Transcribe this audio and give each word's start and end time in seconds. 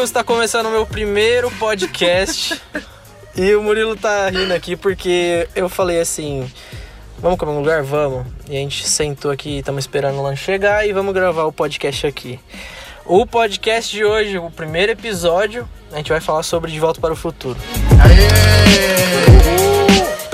amigos, 0.00 0.08
está 0.08 0.24
começando 0.24 0.66
o 0.66 0.70
meu 0.70 0.86
primeiro 0.86 1.50
podcast. 1.52 2.60
e 3.36 3.54
o 3.54 3.62
Murilo 3.62 3.94
tá 3.94 4.30
rindo 4.30 4.54
aqui 4.54 4.74
porque 4.74 5.46
eu 5.54 5.68
falei 5.68 6.00
assim: 6.00 6.50
vamos 7.18 7.38
comer 7.38 7.52
um 7.52 7.58
lugar? 7.58 7.82
Vamos. 7.82 8.26
E 8.48 8.56
a 8.56 8.60
gente 8.60 8.88
sentou 8.88 9.30
aqui, 9.30 9.58
estamos 9.58 9.84
esperando 9.84 10.18
o 10.18 10.22
lanche 10.22 10.42
chegar 10.42 10.86
e 10.86 10.92
vamos 10.92 11.12
gravar 11.12 11.44
o 11.44 11.52
podcast 11.52 12.06
aqui. 12.06 12.40
O 13.04 13.26
podcast 13.26 13.94
de 13.94 14.02
hoje, 14.02 14.38
o 14.38 14.50
primeiro 14.50 14.92
episódio, 14.92 15.68
a 15.92 15.96
gente 15.96 16.10
vai 16.10 16.20
falar 16.20 16.44
sobre 16.44 16.70
De 16.70 16.80
Volta 16.80 16.98
para 17.00 17.12
o 17.12 17.16
Futuro. 17.16 17.58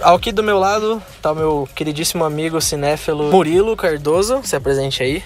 Aqui 0.03 0.31
do 0.31 0.45
meu 0.45 0.61
lado 0.61 1.03
tá 1.21 1.33
o 1.33 1.35
meu 1.35 1.69
queridíssimo 1.75 2.25
amigo 2.25 2.61
cinéfilo 2.61 3.33
Murilo 3.33 3.77
Cardoso. 3.77 4.43
Se 4.45 4.55
apresente 4.55 5.03
aí. 5.03 5.25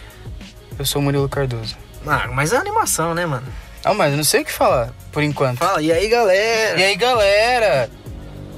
Eu 0.79 0.87
sou 0.87 1.03
o 1.03 1.05
Murilo 1.05 1.29
Cardoso. 1.29 1.77
Ah, 2.07 2.27
mas 2.33 2.55
é 2.55 2.57
animação, 2.57 3.15
né, 3.15 3.27
mano? 3.27 3.47
Ah, 3.85 3.95
mas 3.95 4.11
eu 4.11 4.17
não 4.17 4.25
sei 4.25 4.43
o 4.43 4.45
que 4.45 4.53
falar, 4.53 4.93
por 5.11 5.23
enquanto. 5.23 5.59
Fala, 5.59 5.81
e 5.81 5.91
aí, 5.93 6.09
galera? 6.09 6.79
E 6.79 6.83
aí, 6.83 6.97
galera? 6.97 7.91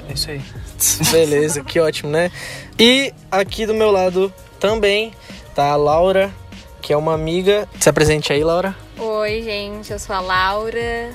É 0.09 0.13
isso 0.13 0.31
aí. 0.31 0.43
Beleza, 1.11 1.63
que 1.63 1.79
ótimo, 1.79 2.11
né? 2.11 2.31
E 2.79 3.13
aqui 3.31 3.67
do 3.67 3.75
meu 3.75 3.91
lado 3.91 4.33
também 4.59 5.13
tá 5.55 5.71
a 5.71 5.77
Laura, 5.77 6.33
que 6.81 6.93
é 6.93 6.97
uma 6.97 7.15
amiga. 7.15 7.69
Se 7.79 7.89
apresente 7.89 8.33
aí, 8.33 8.43
Laura. 8.43 8.75
Oi, 8.99 9.43
gente, 9.43 9.93
eu 9.93 9.99
sou 9.99 10.15
a 10.15 10.21
Laura. 10.21 11.11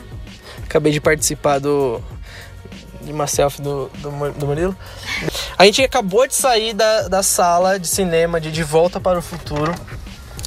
Acabei 0.63 0.91
de 0.91 1.01
participar 1.01 1.59
do 1.59 2.01
de 3.07 3.13
uma 3.13 3.25
selfie 3.25 3.61
do, 3.61 3.89
do, 3.99 4.31
do 4.33 4.45
Murilo. 4.45 4.75
A 5.57 5.65
gente 5.65 5.81
acabou 5.81 6.27
de 6.27 6.35
sair 6.35 6.73
da, 6.73 7.07
da 7.07 7.23
sala 7.23 7.79
de 7.79 7.87
cinema 7.87 8.39
de 8.39 8.51
De 8.51 8.63
Volta 8.63 8.99
para 8.99 9.17
o 9.17 9.21
Futuro. 9.21 9.73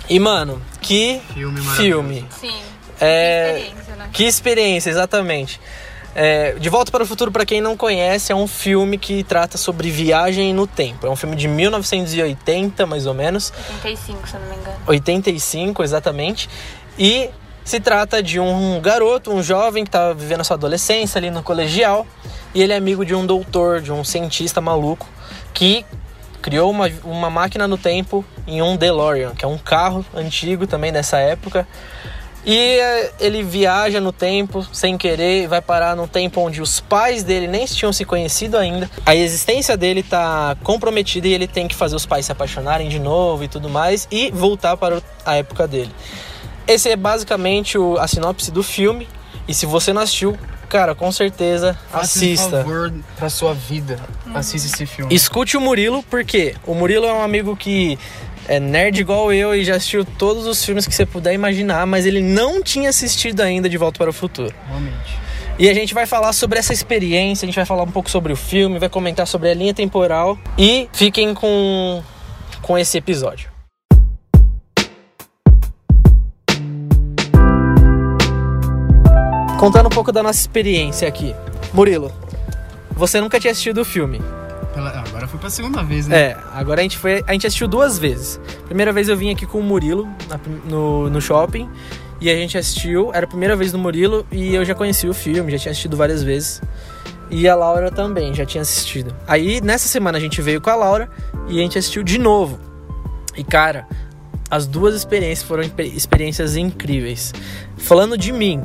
E, 0.08 0.19
mano, 0.20 0.61
que 0.80 1.22
Filme 1.33 1.61
filme. 1.61 2.27
Sim. 2.38 2.61
É, 3.01 3.53
Que 3.53 3.59
experiência, 3.61 3.97
né? 3.97 4.11
que 4.12 4.25
experiência, 4.25 4.91
exatamente. 4.91 5.61
É, 6.15 6.53
de 6.55 6.69
Volta 6.69 6.91
para 6.91 7.05
o 7.05 7.06
Futuro, 7.06 7.31
para 7.31 7.47
quem 7.47 7.61
não 7.61 7.77
conhece, 7.77 8.33
é 8.33 8.34
um 8.34 8.47
filme 8.47 8.98
que 8.98 9.23
trata 9.23 9.56
sobre 9.56 9.91
viagem 9.91 10.53
no 10.53 10.67
tempo. 10.67 11.06
É 11.06 11.11
um 11.11 11.17
filme 11.17 11.37
de 11.37 11.47
1980, 11.47 12.84
mais 12.84 13.06
ou 13.06 13.15
menos. 13.15 13.53
85, 13.75 14.28
se 14.28 14.34
não 14.34 14.47
me 14.47 14.56
engano. 14.56 14.77
85, 14.87 15.83
exatamente. 15.84 16.48
E 16.98 17.31
se 17.65 17.78
trata 17.78 18.23
de 18.23 18.41
um 18.41 18.81
garoto, 18.81 19.33
um 19.33 19.43
jovem 19.43 19.84
que 19.84 19.91
tá 19.91 20.12
vivendo 20.12 20.41
a 20.41 20.45
sua 20.45 20.56
adolescência 20.56 21.19
ali 21.19 21.31
no 21.31 21.43
colegial. 21.43 22.06
E 22.53 22.61
ele 22.61 22.73
é 22.73 22.77
amigo 22.77 23.05
de 23.05 23.15
um 23.15 23.25
doutor, 23.25 23.81
de 23.81 23.93
um 23.93 24.03
cientista 24.03 24.61
maluco, 24.61 25.09
que 25.55 25.87
criou 26.43 26.71
uma, 26.71 26.91
uma 27.05 27.31
máquina 27.31 27.69
no 27.69 27.78
tempo 27.78 28.25
em 28.47 28.61
um 28.61 28.77
DeLorean, 28.77 29.34
que 29.34 29.45
é 29.45 29.48
um 29.48 29.59
carro 29.59 30.05
antigo 30.12 30.67
também 30.67 30.93
dessa 30.93 31.19
época. 31.19 31.69
E 32.44 32.56
eh, 32.56 33.12
ele 33.20 33.42
viaja 33.42 34.00
no 34.00 34.12
tempo 34.12 34.66
sem 34.72 34.96
querer, 34.96 35.46
vai 35.46 35.60
parar 35.60 35.94
num 35.94 36.06
tempo 36.06 36.41
onde 36.41 36.62
os 36.62 36.80
pais 36.80 37.22
dele 37.22 37.47
nem 37.47 37.66
tinham 37.66 37.92
se 37.92 38.05
conhecido 38.05 38.56
ainda. 38.56 38.91
A 39.05 39.14
existência 39.14 39.77
dele 39.77 40.02
tá 40.02 40.56
comprometida 40.62 41.28
e 41.28 41.34
ele 41.34 41.47
tem 41.47 41.69
que 41.69 41.74
fazer 41.74 41.94
os 41.97 42.06
pais 42.06 42.27
se 42.27 42.32
apaixonarem 42.32 42.88
de 42.88 42.98
novo 42.98 43.44
e 43.44 43.48
tudo 43.48 43.69
mais 43.69 44.08
e 44.10 44.30
voltar 44.30 44.77
para 44.77 45.02
a 45.24 45.36
época 45.36 45.69
dele. 45.69 45.91
Esse 46.66 46.88
é 46.88 46.97
basicamente 46.97 47.77
o- 47.77 47.98
a 47.98 48.06
sinopse 48.08 48.50
do 48.50 48.62
filme. 48.62 49.06
E 49.48 49.52
se 49.54 49.66
você 49.66 49.92
não 49.92 50.02
assistiu, 50.02 50.38
cara, 50.69 50.94
com 50.94 51.10
certeza 51.10 51.77
Faça 51.91 51.97
um 51.98 52.22
assista. 52.22 52.50
favor 52.62 52.92
pra 53.16 53.28
sua 53.28 53.52
vida. 53.52 53.98
Assista 54.32 54.69
esse 54.69 54.86
filme. 54.86 55.12
Escute 55.12 55.56
o 55.56 55.60
Murilo, 55.60 56.02
porque 56.04 56.54
o 56.64 56.72
Murilo 56.75 57.04
é 57.06 57.12
um 57.12 57.20
amigo 57.22 57.56
que 57.56 57.98
é 58.51 58.59
nerd 58.59 59.01
igual 59.01 59.33
eu 59.33 59.55
e 59.55 59.65
já 59.65 59.77
assistiu 59.77 60.05
todos 60.05 60.45
os 60.45 60.65
filmes 60.65 60.84
que 60.84 60.93
você 60.93 61.06
puder 61.06 61.33
imaginar, 61.33 61.87
mas 61.87 62.05
ele 62.05 62.20
não 62.20 62.61
tinha 62.61 62.91
assistido 62.91 63.43
ainda 63.43 63.69
De 63.69 63.79
Volta 63.79 63.97
para 63.98 64.11
o 64.11 64.12
Futuro. 64.12 64.53
Realmente. 64.67 65.20
E 65.56 65.69
a 65.69 65.75
gente 65.75 65.94
vai 65.94 66.05
falar 66.05 66.33
sobre 66.33 66.59
essa 66.59 66.72
experiência, 66.72 67.44
a 67.44 67.47
gente 67.47 67.55
vai 67.55 67.65
falar 67.65 67.84
um 67.84 67.91
pouco 67.93 68.10
sobre 68.10 68.33
o 68.33 68.37
filme, 68.37 68.81
vai 68.81 68.89
comentar 68.89 69.25
sobre 69.25 69.50
a 69.50 69.55
linha 69.55 69.72
temporal 69.72 70.37
e 70.59 70.89
fiquem 70.93 71.33
com, 71.33 72.03
com 72.60 72.77
esse 72.77 72.99
episódio. 72.99 73.49
Contando 79.60 79.87
um 79.87 79.91
pouco 79.91 80.10
da 80.10 80.25
nossa 80.25 80.41
experiência 80.41 81.06
aqui. 81.06 81.37
Murilo, 81.72 82.10
você 82.91 83.21
nunca 83.21 83.39
tinha 83.39 83.53
assistido 83.53 83.83
o 83.83 83.84
filme. 83.84 84.21
Pela- 84.75 84.91
ah, 84.91 85.04
Agora 85.08 85.26
foi 85.26 85.38
pra 85.41 85.50
segunda 85.50 85.82
vez, 85.82 86.06
né? 86.06 86.16
É, 86.20 86.36
agora 86.53 86.81
a 86.81 86.82
gente 86.82 86.97
foi. 86.98 87.22
A 87.26 87.32
gente 87.32 87.47
assistiu 87.47 87.66
duas 87.69 87.98
vezes. 87.98 88.41
Primeira 88.66 88.92
vez 88.92 89.08
eu 89.08 89.16
vim 89.16 89.31
aqui 89.31 89.47
com 89.47 89.58
o 89.58 89.62
Murilo 89.62 90.08
na 90.28 90.38
no, 90.69 91.10
no 91.10 91.20
shopping. 91.20 91.69
E 92.20 92.31
a 92.31 92.34
gente 92.34 92.56
assistiu. 92.58 93.10
Era 93.14 93.25
a 93.25 93.28
primeira 93.28 93.56
vez 93.56 93.72
do 93.72 93.78
Murilo 93.78 94.26
e 94.30 94.54
eu 94.54 94.64
já 94.64 94.75
conhecia 94.75 95.10
o 95.10 95.14
filme, 95.14 95.50
já 95.53 95.59
tinha 95.59 95.72
assistido 95.72 95.97
várias 95.97 96.22
vezes. 96.22 96.60
E 97.30 97.48
a 97.48 97.54
Laura 97.54 97.91
também, 97.91 98.34
já 98.34 98.44
tinha 98.44 98.62
assistido. 98.62 99.14
Aí 99.26 99.60
nessa 99.60 99.88
semana 99.88 100.19
a 100.19 100.20
gente 100.20 100.42
veio 100.42 100.60
com 100.60 100.69
a 100.70 100.75
Laura 100.75 101.09
e 101.48 101.59
a 101.59 101.62
gente 101.62 101.78
assistiu 101.78 102.03
de 102.03 102.19
novo. 102.19 102.59
E 103.36 103.44
cara, 103.44 103.86
as 104.50 104.66
duas 104.66 104.94
experiências 104.94 105.47
foram 105.47 105.62
experiências 105.94 106.56
incríveis. 106.56 107.32
Falando 107.76 108.19
de 108.19 108.32
mim, 108.32 108.62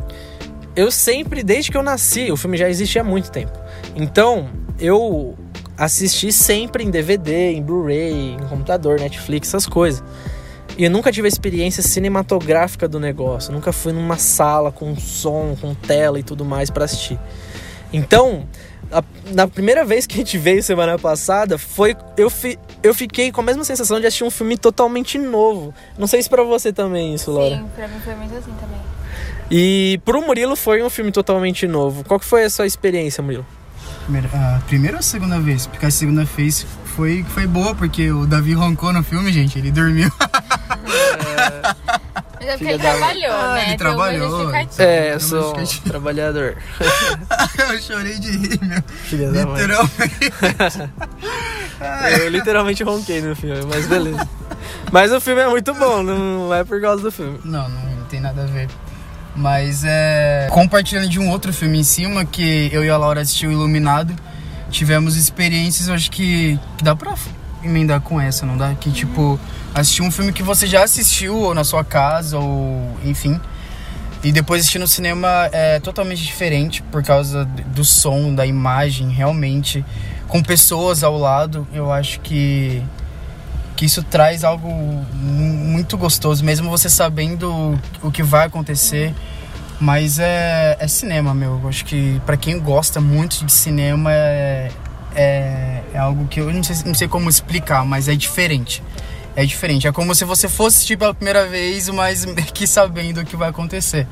eu 0.75 0.91
sempre, 0.91 1.43
desde 1.43 1.71
que 1.71 1.77
eu 1.77 1.83
nasci, 1.83 2.31
o 2.31 2.35
filme 2.35 2.57
já 2.57 2.67
existe 2.67 2.97
há 2.99 3.03
muito 3.03 3.31
tempo. 3.31 3.57
Então, 3.95 4.49
eu 4.79 5.37
assisti 5.77 6.31
sempre 6.31 6.83
em 6.83 6.89
DVD, 6.89 7.51
em 7.51 7.61
Blu-ray, 7.61 8.33
em 8.33 8.47
computador, 8.47 8.99
Netflix, 8.99 9.49
essas 9.49 9.65
coisas. 9.65 10.03
E 10.77 10.83
eu 10.83 10.91
nunca 10.91 11.11
tive 11.11 11.27
a 11.27 11.29
experiência 11.29 11.81
cinematográfica 11.81 12.87
do 12.87 12.99
negócio. 12.99 13.53
Nunca 13.53 13.71
fui 13.71 13.93
numa 13.93 14.17
sala 14.17 14.71
com 14.71 14.95
som, 14.97 15.55
com 15.59 15.73
tela 15.73 16.19
e 16.19 16.23
tudo 16.23 16.43
mais 16.43 16.69
pra 16.69 16.85
assistir. 16.85 17.17
Então, 17.93 18.45
a- 18.91 19.03
na 19.33 19.47
primeira 19.47 19.85
vez 19.85 20.05
que 20.05 20.15
a 20.15 20.17
gente 20.17 20.37
veio 20.37 20.61
semana 20.61 20.97
passada, 20.99 21.57
foi 21.57 21.95
eu, 22.17 22.29
fi- 22.29 22.59
eu 22.83 22.93
fiquei 22.93 23.31
com 23.31 23.39
a 23.39 23.43
mesma 23.43 23.63
sensação 23.63 23.99
de 24.01 24.07
assistir 24.07 24.25
um 24.25 24.29
filme 24.31 24.57
totalmente 24.57 25.17
novo. 25.17 25.73
Não 25.97 26.07
sei 26.07 26.21
se 26.21 26.29
pra 26.29 26.43
você 26.43 26.73
também 26.73 27.13
isso, 27.13 27.31
Laura. 27.31 27.55
Sim, 27.57 27.65
pra 27.73 27.87
mim 27.87 27.99
foi 28.03 28.15
muito 28.15 28.35
assim 28.35 28.51
também. 28.59 28.79
E 29.49 29.99
pro 30.03 30.21
Murilo 30.25 30.55
foi 30.55 30.81
um 30.83 30.89
filme 30.89 31.11
totalmente 31.11 31.67
novo. 31.67 32.03
Qual 32.03 32.19
que 32.19 32.25
foi 32.25 32.43
a 32.43 32.49
sua 32.49 32.65
experiência, 32.65 33.23
Murilo? 33.23 33.45
Primeira, 34.05 34.29
a 34.33 34.59
primeira 34.67 34.97
ou 34.97 34.99
a 34.99 35.03
segunda 35.03 35.39
vez? 35.39 35.65
Porque 35.67 35.85
a 35.85 35.91
segunda 35.91 36.23
vez 36.25 36.65
foi, 36.95 37.25
foi 37.29 37.47
boa, 37.47 37.73
porque 37.73 38.11
o 38.11 38.25
Davi 38.27 38.53
roncou 38.53 38.93
no 38.93 39.03
filme, 39.03 39.31
gente. 39.33 39.57
Ele 39.57 39.71
dormiu. 39.71 40.11
Mas 42.39 42.47
é 42.49 42.57
porque 42.57 42.73
ele 42.73 42.77
da- 42.83 42.91
trabalhou, 42.91 43.31
Ah, 43.33 43.53
né? 43.55 43.67
ele 43.69 43.77
trabalhou. 43.77 44.51
É, 44.77 45.13
eu 45.15 45.19
sou 45.19 45.57
um 45.59 45.65
trabalhador. 45.89 46.55
eu 47.71 47.79
chorei 47.81 48.19
de 48.19 48.31
rir, 48.37 48.59
meu. 48.61 48.83
Filha 49.05 49.31
da 49.31 49.45
mãe. 49.47 49.61
Literalmente. 49.61 50.33
Eu 52.21 52.29
literalmente 52.29 52.83
ronquei 52.83 53.21
no 53.21 53.35
filme, 53.35 53.61
mas 53.69 53.85
beleza. 53.87 54.25
Mas 54.91 55.11
o 55.11 55.19
filme 55.19 55.41
é 55.41 55.47
muito 55.47 55.73
bom, 55.73 56.01
não 56.03 56.53
é 56.53 56.63
por 56.63 56.79
causa 56.79 57.01
do 57.03 57.11
filme. 57.11 57.37
Não, 57.43 57.67
não 57.67 58.05
tem 58.05 58.21
nada 58.21 58.43
a 58.43 58.45
ver. 58.45 58.69
Mas 59.35 59.83
é. 59.85 60.47
Compartilhando 60.49 61.09
de 61.09 61.19
um 61.19 61.29
outro 61.29 61.51
filme 61.51 61.79
em 61.79 61.83
cima, 61.83 62.23
que 62.25 62.69
eu 62.71 62.83
e 62.85 62.89
a 62.89 62.97
Laura 62.97 63.21
assistiu 63.21 63.51
Iluminado, 63.51 64.15
tivemos 64.71 65.15
experiências, 65.17 65.89
acho 65.89 66.09
que, 66.09 66.57
que 66.77 66.83
dá 66.83 66.95
pra 66.95 67.13
emendar 67.63 67.99
com 67.99 68.19
essa, 68.21 68.45
não 68.45 68.57
dá? 68.57 68.73
Que 68.75 68.91
tipo, 68.91 69.39
assistir 69.73 70.01
um 70.03 70.11
filme 70.11 70.31
que 70.31 70.41
você 70.43 70.65
já 70.67 70.83
assistiu, 70.83 71.35
ou 71.35 71.53
na 71.53 71.63
sua 71.63 71.83
casa, 71.83 72.37
ou 72.37 72.95
enfim. 73.03 73.39
E 74.23 74.31
depois 74.31 74.61
assistir 74.61 74.79
no 74.79 74.87
cinema 74.87 75.49
é 75.51 75.79
totalmente 75.79 76.23
diferente 76.23 76.81
por 76.83 77.03
causa 77.03 77.45
do 77.45 77.83
som, 77.83 78.33
da 78.33 78.45
imagem, 78.45 79.09
realmente. 79.09 79.83
Com 80.27 80.41
pessoas 80.41 81.03
ao 81.03 81.17
lado, 81.17 81.67
eu 81.73 81.91
acho 81.91 82.19
que 82.21 82.81
que 83.75 83.83
isso 83.85 84.01
traz 84.01 84.45
algo 84.45 84.69
mu- 84.69 85.03
muito 85.13 85.97
gostoso, 85.97 86.45
mesmo 86.45 86.69
você 86.69 86.89
sabendo 86.89 87.77
o 88.01 88.09
que 88.09 88.23
vai 88.23 88.45
acontecer. 88.47 89.13
Mas 89.79 90.19
é, 90.19 90.77
é 90.79 90.87
cinema, 90.87 91.33
meu. 91.33 91.59
Eu 91.61 91.69
acho 91.69 91.83
que 91.85 92.21
pra 92.25 92.37
quem 92.37 92.59
gosta 92.59 93.01
muito 93.01 93.45
de 93.45 93.51
cinema 93.51 94.11
é, 94.11 94.71
é, 95.15 95.81
é 95.93 95.97
algo 95.97 96.27
que 96.27 96.39
eu 96.39 96.51
não 96.51 96.63
sei, 96.63 96.75
não 96.85 96.93
sei 96.93 97.07
como 97.07 97.29
explicar, 97.29 97.85
mas 97.85 98.07
é 98.07 98.15
diferente. 98.15 98.81
É 99.35 99.43
diferente. 99.45 99.85
É 99.85 99.91
como 99.91 100.15
se 100.15 100.23
você 100.23 100.47
fosse 100.47 100.77
assistir 100.77 100.97
pela 100.97 101.13
primeira 101.13 101.45
vez, 101.45 101.89
mas 101.89 102.23
meio 102.25 102.47
que 102.47 102.65
sabendo 102.65 103.19
o 103.19 103.25
que 103.25 103.35
vai 103.35 103.49
acontecer. 103.49 104.07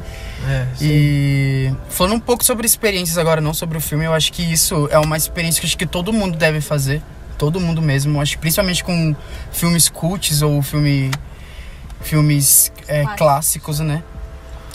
É, 0.46 0.68
E 0.82 1.72
falando 1.90 2.16
um 2.16 2.20
pouco 2.20 2.44
sobre 2.44 2.66
experiências 2.66 3.18
agora, 3.18 3.40
não 3.40 3.54
sobre 3.54 3.78
o 3.78 3.82
filme, 3.82 4.04
eu 4.04 4.14
acho 4.14 4.34
que 4.34 4.42
isso 4.44 4.90
é 4.92 5.00
uma 5.00 5.16
experiência 5.16 5.62
que 5.62 5.68
acho 5.68 5.78
que 5.78 5.86
todo 5.86 6.12
mundo 6.12 6.38
deve 6.38 6.60
fazer. 6.60 7.02
Todo 7.38 7.58
mundo 7.60 7.82
mesmo. 7.82 8.18
Eu 8.18 8.22
acho 8.22 8.38
principalmente 8.38 8.84
com 8.84 9.16
filmes 9.52 9.88
cults 9.88 10.42
ou 10.42 10.62
filme, 10.62 11.10
filmes 12.02 12.70
é, 12.88 13.02
Clássicos. 13.04 13.18
clássicos, 13.18 13.80
né? 13.80 14.04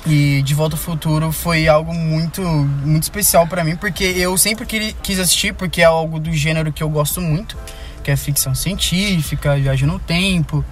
E 0.08 0.40
De 0.43 0.55
Volta 0.55 0.75
ao 0.75 0.81
Futuro 0.81 1.31
foi 1.31 1.69
algo 1.69 1.93
muito, 1.93 2.40
muito 2.40 3.02
especial 3.02 3.46
pra 3.46 3.62
mim, 3.62 3.76
porque 3.76 4.05
eu 4.05 4.37
sempre 4.38 4.64
quis 5.02 5.19
assistir, 5.19 5.52
porque 5.52 5.82
é 5.82 5.84
algo 5.84 6.19
do 6.19 6.32
gênero 6.32 6.72
que 6.72 6.82
eu 6.82 6.88
gosto 6.88 7.20
muito, 7.20 7.58
que 8.02 8.10
é 8.10 8.16
ficção 8.16 8.55
científica, 8.55 9.55
viagem 9.56 9.87
no 9.87 9.99
tempo. 9.99 10.64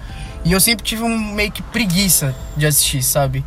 E 0.43 0.51
eu 0.51 0.59
sempre 0.59 0.83
tive 0.83 1.03
um 1.03 1.33
meio 1.33 1.51
que 1.51 1.61
preguiça 1.61 2.35
de 2.55 2.65
assistir, 2.65 3.03
sabe? 3.03 3.45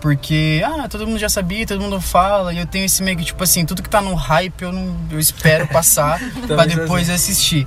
Porque, 0.00 0.62
ah, 0.64 0.88
todo 0.88 1.06
mundo 1.06 1.18
já 1.18 1.28
sabia, 1.28 1.66
todo 1.66 1.82
mundo 1.82 2.00
fala, 2.00 2.54
e 2.54 2.58
eu 2.58 2.66
tenho 2.66 2.86
esse 2.86 3.02
meio 3.02 3.18
que, 3.18 3.24
tipo 3.24 3.42
assim, 3.42 3.66
tudo 3.66 3.82
que 3.82 3.90
tá 3.90 4.00
no 4.00 4.14
hype 4.14 4.62
eu 4.62 4.72
não 4.72 4.96
eu 5.10 5.18
espero 5.18 5.66
passar 5.68 6.18
sou 6.46 6.66
depois 6.66 7.10
assistir. 7.10 7.66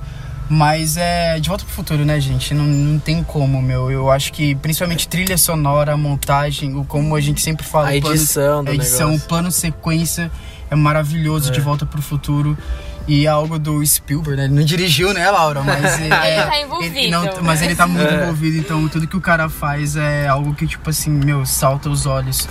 Mas 0.52 0.96
é 0.96 1.38
de 1.38 1.48
volta 1.48 1.64
pro 1.64 1.72
futuro, 1.72 2.04
né, 2.04 2.18
gente? 2.18 2.52
Não, 2.52 2.64
não 2.64 2.98
tem 2.98 3.22
como, 3.22 3.62
meu. 3.62 3.88
Eu 3.88 4.10
acho 4.10 4.32
que 4.32 4.56
principalmente 4.56 5.06
trilha 5.06 5.38
sonora, 5.38 5.96
montagem, 5.96 6.74
o 6.74 6.84
como 6.84 7.14
a 7.14 7.20
gente 7.20 7.40
sempre 7.40 7.64
fala, 7.64 7.90
A 7.92 7.96
o 7.96 8.00
plano- 8.00 8.16
edição 8.16 8.64
do 8.64 8.70
a 8.70 8.74
edição, 8.74 9.14
o 9.14 9.20
plano 9.20 9.52
sequência 9.52 10.28
é 10.68 10.74
maravilhoso 10.74 11.52
de 11.52 11.60
volta 11.60 11.86
pro 11.86 12.02
futuro. 12.02 12.58
E 13.06 13.26
é 13.26 13.28
algo 13.28 13.58
do 13.60 13.84
Spielberg, 13.86 14.36
né? 14.36 14.44
Ele 14.46 14.54
não 14.54 14.64
dirigiu, 14.64 15.14
né, 15.14 15.28
Laura? 15.30 15.62
Mas 15.62 15.84
é, 16.02 16.08
tá 16.44 16.60
envolvido. 16.60 16.96
ele 16.98 17.10
não- 17.12 17.42
mas 17.42 17.62
ele 17.62 17.74
tá 17.76 17.86
muito 17.86 18.12
É. 18.12 18.22
envolvido, 18.22 18.56
então 18.58 18.88
tudo 18.88 19.06
que 19.06 19.16
o 19.16 19.20
cara 19.20 19.48
faz 19.48 19.94
é 19.96 20.26
algo 20.26 20.52
que, 20.54 20.66
tipo 20.66 20.90
assim, 20.90 21.10
meu, 21.10 21.46
salta 21.46 21.88
os 21.88 22.06
olhos. 22.06 22.48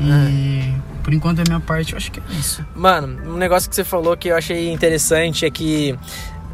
E 0.00 0.72
por 1.02 1.12
enquanto, 1.14 1.38
da 1.38 1.44
minha 1.48 1.60
parte, 1.60 1.92
eu 1.92 1.96
acho 1.96 2.10
que 2.12 2.20
é 2.20 2.22
isso. 2.38 2.64
Mano, 2.74 3.32
um 3.32 3.36
negócio 3.36 3.68
que 3.68 3.74
você 3.74 3.82
falou 3.84 4.16
que 4.16 4.28
eu 4.28 4.36
achei 4.36 4.70
interessante 4.72 5.44
é 5.46 5.50
que 5.50 5.98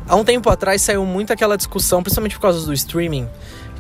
há 0.09 0.17
um 0.17 0.25
tempo 0.25 0.49
atrás 0.51 0.83
saiu 0.83 1.05
muito 1.05 1.33
aquela 1.33 1.56
discussão, 1.56 2.03
principalmente 2.03 2.35
por 2.37 2.43
causa 2.43 2.65
do 2.67 2.73
streaming, 2.73 3.29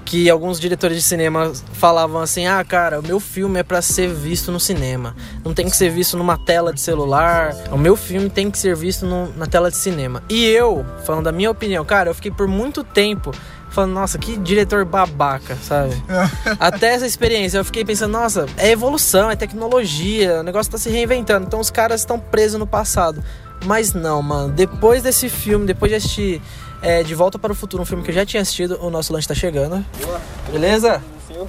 que 0.04 0.28
alguns 0.28 0.60
diretores 0.60 0.96
de 0.98 1.02
cinema 1.02 1.52
falavam 1.72 2.20
assim: 2.20 2.46
"Ah, 2.46 2.62
cara, 2.64 3.00
o 3.00 3.02
meu 3.02 3.18
filme 3.18 3.58
é 3.60 3.62
pra 3.62 3.80
ser 3.80 4.08
visto 4.12 4.52
no 4.52 4.60
cinema. 4.60 5.16
Não 5.44 5.54
tem 5.54 5.68
que 5.68 5.76
ser 5.76 5.90
visto 5.90 6.16
numa 6.16 6.36
tela 6.36 6.72
de 6.74 6.80
celular. 6.80 7.54
O 7.72 7.78
meu 7.78 7.96
filme 7.96 8.28
tem 8.28 8.50
que 8.50 8.58
ser 8.58 8.76
visto 8.76 9.06
no- 9.06 9.32
na 9.36 9.46
tela 9.46 9.70
de 9.70 9.76
cinema". 9.76 10.22
E 10.28 10.44
eu, 10.46 10.84
falando 11.04 11.24
da 11.24 11.32
minha 11.32 11.50
opinião, 11.50 11.84
cara, 11.84 12.10
eu 12.10 12.14
fiquei 12.14 12.30
por 12.30 12.46
muito 12.46 12.84
tempo 12.84 13.32
falando, 13.70 13.92
nossa, 13.94 14.18
que 14.18 14.36
diretor 14.36 14.84
babaca, 14.84 15.56
sabe? 15.56 15.94
Até 16.60 16.94
essa 16.94 17.06
experiência, 17.06 17.58
eu 17.58 17.64
fiquei 17.64 17.84
pensando, 17.84 18.12
nossa, 18.12 18.46
é 18.56 18.70
evolução, 18.70 19.28
é 19.28 19.34
tecnologia, 19.34 20.38
o 20.40 20.42
negócio 20.44 20.70
tá 20.70 20.78
se 20.78 20.88
reinventando, 20.90 21.46
então 21.46 21.58
os 21.58 21.70
caras 21.70 22.02
estão 22.02 22.16
presos 22.16 22.56
no 22.60 22.68
passado. 22.68 23.20
Mas 23.64 23.92
não, 23.94 24.20
mano, 24.22 24.52
depois 24.52 25.02
desse 25.02 25.28
filme, 25.28 25.66
depois 25.66 25.90
de 25.90 25.96
assistir 25.96 26.42
é, 26.82 27.02
De 27.02 27.14
Volta 27.14 27.38
para 27.38 27.52
o 27.52 27.54
Futuro, 27.54 27.82
um 27.82 27.86
filme 27.86 28.02
que 28.04 28.10
eu 28.10 28.14
já 28.14 28.26
tinha 28.26 28.42
assistido, 28.42 28.78
o 28.82 28.90
nosso 28.90 29.12
lanche 29.12 29.26
tá 29.28 29.34
chegando. 29.34 29.84
Boa. 30.02 30.20
Beleza? 30.52 31.02
Senhor, 31.26 31.48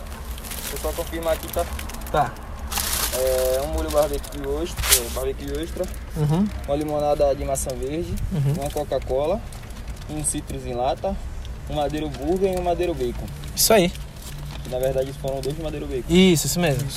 eu 0.71 0.77
só 0.81 0.89
confirmar 0.93 1.33
aqui, 1.33 1.47
tá? 1.49 1.65
Tá. 2.11 2.31
É, 3.17 3.61
um 3.63 3.67
molho 3.73 3.89
barbecue 3.91 4.39
extra, 4.63 5.03
é, 5.03 5.09
barbecue 5.13 5.61
extra, 5.61 5.85
Uhum. 6.17 6.45
uma 6.67 6.75
limonada 6.77 7.33
de 7.35 7.43
maçã 7.45 7.69
verde, 7.75 8.13
Uhum. 8.31 8.53
uma 8.61 8.69
Coca-Cola, 8.69 9.41
um 10.09 10.23
citrus 10.23 10.65
em 10.65 10.73
lata, 10.73 11.15
um 11.69 11.75
madeiro 11.75 12.09
burger 12.09 12.53
e 12.53 12.59
um 12.59 12.63
madeiro 12.63 12.93
bacon. 12.93 13.25
Isso 13.55 13.73
aí. 13.73 13.91
Que, 14.63 14.69
na 14.69 14.79
verdade 14.79 15.11
foram 15.21 15.39
dois 15.41 15.57
madeiro 15.59 15.85
bacon. 15.85 16.13
Isso, 16.13 16.47
isso 16.47 16.59
mesmo. 16.59 16.87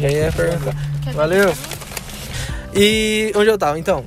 Já 0.00 0.08
ia 0.08 0.32
perguntar. 0.32 0.74
Valeu. 1.14 1.54
E 2.74 3.32
onde 3.36 3.48
eu 3.48 3.56
tava? 3.58 3.78
Então. 3.78 4.04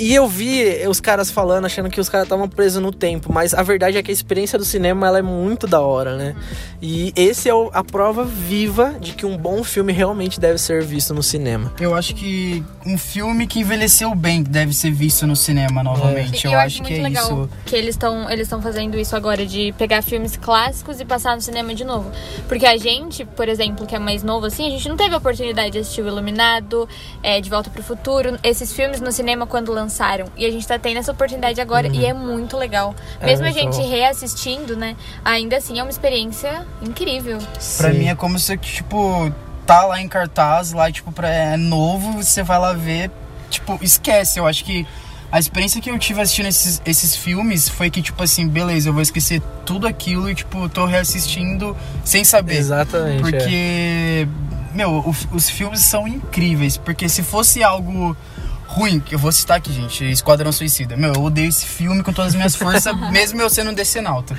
E 0.00 0.14
eu 0.14 0.26
vi 0.26 0.64
os 0.88 0.98
caras 0.98 1.30
falando, 1.30 1.66
achando 1.66 1.90
que 1.90 2.00
os 2.00 2.08
caras 2.08 2.24
estavam 2.24 2.48
presos 2.48 2.82
no 2.82 2.90
tempo, 2.90 3.30
mas 3.30 3.52
a 3.52 3.62
verdade 3.62 3.98
é 3.98 4.02
que 4.02 4.10
a 4.10 4.14
experiência 4.14 4.58
do 4.58 4.64
cinema 4.64 5.06
ela 5.06 5.18
é 5.18 5.22
muito 5.22 5.66
da 5.66 5.80
hora, 5.80 6.16
né? 6.16 6.34
E 6.80 7.12
esse 7.14 7.50
é 7.50 7.54
o- 7.54 7.70
a 7.74 7.84
prova 7.84 8.24
viva 8.24 8.94
de 8.98 9.12
que 9.12 9.26
um 9.26 9.36
bom 9.36 9.62
filme 9.62 9.92
realmente 9.92 10.40
deve 10.40 10.56
ser 10.58 10.82
visto 10.82 11.12
no 11.12 11.22
cinema. 11.22 11.70
Eu 11.78 11.94
acho 11.94 12.14
que 12.14 12.64
um 12.86 12.96
filme 12.96 13.46
que 13.46 13.60
envelheceu 13.60 14.14
bem 14.14 14.42
deve 14.42 14.72
ser 14.72 14.90
visto 14.90 15.26
no 15.26 15.36
cinema 15.36 15.82
novamente. 15.82 16.46
E 16.46 16.50
Eu, 16.50 16.58
acho 16.58 16.76
que 16.82 16.92
muito 16.94 17.00
é 17.06 17.08
legal 17.08 17.24
isso. 17.44 17.50
que 17.66 17.76
eles 17.76 17.90
estão 17.94 18.30
eles 18.30 18.46
estão 18.46 18.62
fazendo 18.62 18.98
isso 18.98 19.14
agora 19.14 19.44
de 19.44 19.74
pegar 19.76 20.00
filmes 20.02 20.34
clássicos 20.34 20.98
e 20.98 21.04
passar 21.04 21.36
no 21.36 21.42
cinema 21.42 21.74
de 21.74 21.84
novo. 21.84 22.10
Porque 22.48 22.64
a 22.64 22.78
gente, 22.78 23.26
por 23.26 23.48
exemplo, 23.50 23.86
que 23.86 23.94
é 23.94 23.98
mais 23.98 24.22
novo 24.22 24.46
assim, 24.46 24.66
a 24.66 24.70
gente 24.70 24.88
não 24.88 24.96
teve 24.96 25.14
a 25.14 25.18
oportunidade 25.18 25.72
de 25.72 25.78
assistir 25.80 26.00
o 26.00 26.08
Iluminado, 26.08 26.88
é, 27.22 27.38
De 27.38 27.50
Volta 27.50 27.68
pro 27.68 27.82
Futuro, 27.82 28.38
esses 28.42 28.72
filmes 28.72 28.98
no 29.02 29.12
cinema 29.12 29.46
quando 29.46 29.70
lançaram. 29.70 29.89
E 30.36 30.46
a 30.46 30.50
gente 30.50 30.66
tá 30.66 30.78
tendo 30.78 30.98
essa 30.98 31.12
oportunidade 31.12 31.60
agora 31.60 31.88
e 31.88 32.04
é 32.06 32.12
muito 32.14 32.56
legal. 32.56 32.94
É 33.20 33.26
Mesmo 33.26 33.46
a 33.46 33.50
muito 33.50 33.74
gente 33.76 33.88
reassistindo, 33.88 34.76
né? 34.76 34.96
Ainda 35.24 35.56
assim 35.56 35.78
é 35.78 35.82
uma 35.82 35.90
experiência 35.90 36.66
incrível. 36.82 37.38
Pra 37.76 37.92
Sim. 37.92 37.98
mim 37.98 38.06
é 38.08 38.14
como 38.14 38.38
se, 38.38 38.56
tipo, 38.56 39.32
tá 39.66 39.84
lá 39.84 40.00
em 40.00 40.08
cartaz, 40.08 40.72
lá, 40.72 40.90
tipo, 40.90 41.12
pra, 41.12 41.28
é 41.28 41.56
novo, 41.56 42.12
você 42.22 42.42
vai 42.42 42.58
lá 42.58 42.72
ver, 42.72 43.10
tipo, 43.48 43.78
esquece. 43.82 44.38
Eu 44.38 44.46
acho 44.46 44.64
que 44.64 44.86
a 45.32 45.38
experiência 45.38 45.80
que 45.80 45.88
eu 45.90 45.98
tive 45.98 46.20
assistindo 46.20 46.46
esses, 46.46 46.82
esses 46.84 47.14
filmes 47.14 47.68
foi 47.68 47.88
que, 47.88 48.02
tipo 48.02 48.20
assim, 48.22 48.48
beleza, 48.48 48.88
eu 48.88 48.92
vou 48.92 49.00
esquecer 49.02 49.40
tudo 49.64 49.86
aquilo 49.86 50.28
e, 50.28 50.34
tipo, 50.34 50.68
tô 50.68 50.84
reassistindo 50.86 51.76
sem 52.04 52.24
saber. 52.24 52.56
Exatamente. 52.56 53.18
é. 53.18 53.20
Porque, 53.20 54.28
meu, 54.74 54.90
o- 54.98 55.14
os 55.32 55.48
filmes 55.48 55.80
são 55.82 56.08
incríveis. 56.08 56.76
Porque 56.76 57.08
se 57.08 57.22
fosse 57.22 57.62
algo 57.62 58.16
ruim, 58.70 59.00
que 59.00 59.14
eu 59.14 59.18
vou 59.18 59.32
citar 59.32 59.56
aqui, 59.56 59.72
gente, 59.72 60.04
Esquadrão 60.10 60.52
Suicida. 60.52 60.96
Meu, 60.96 61.12
eu 61.12 61.22
odeio 61.22 61.48
esse 61.48 61.66
filme 61.66 62.02
com 62.02 62.12
todas 62.12 62.30
as 62.32 62.36
minhas 62.36 62.54
forças, 62.54 62.94
mesmo 63.10 63.40
eu 63.42 63.50
sendo 63.50 63.70
um 63.70 63.74
decenalta. 63.74 64.38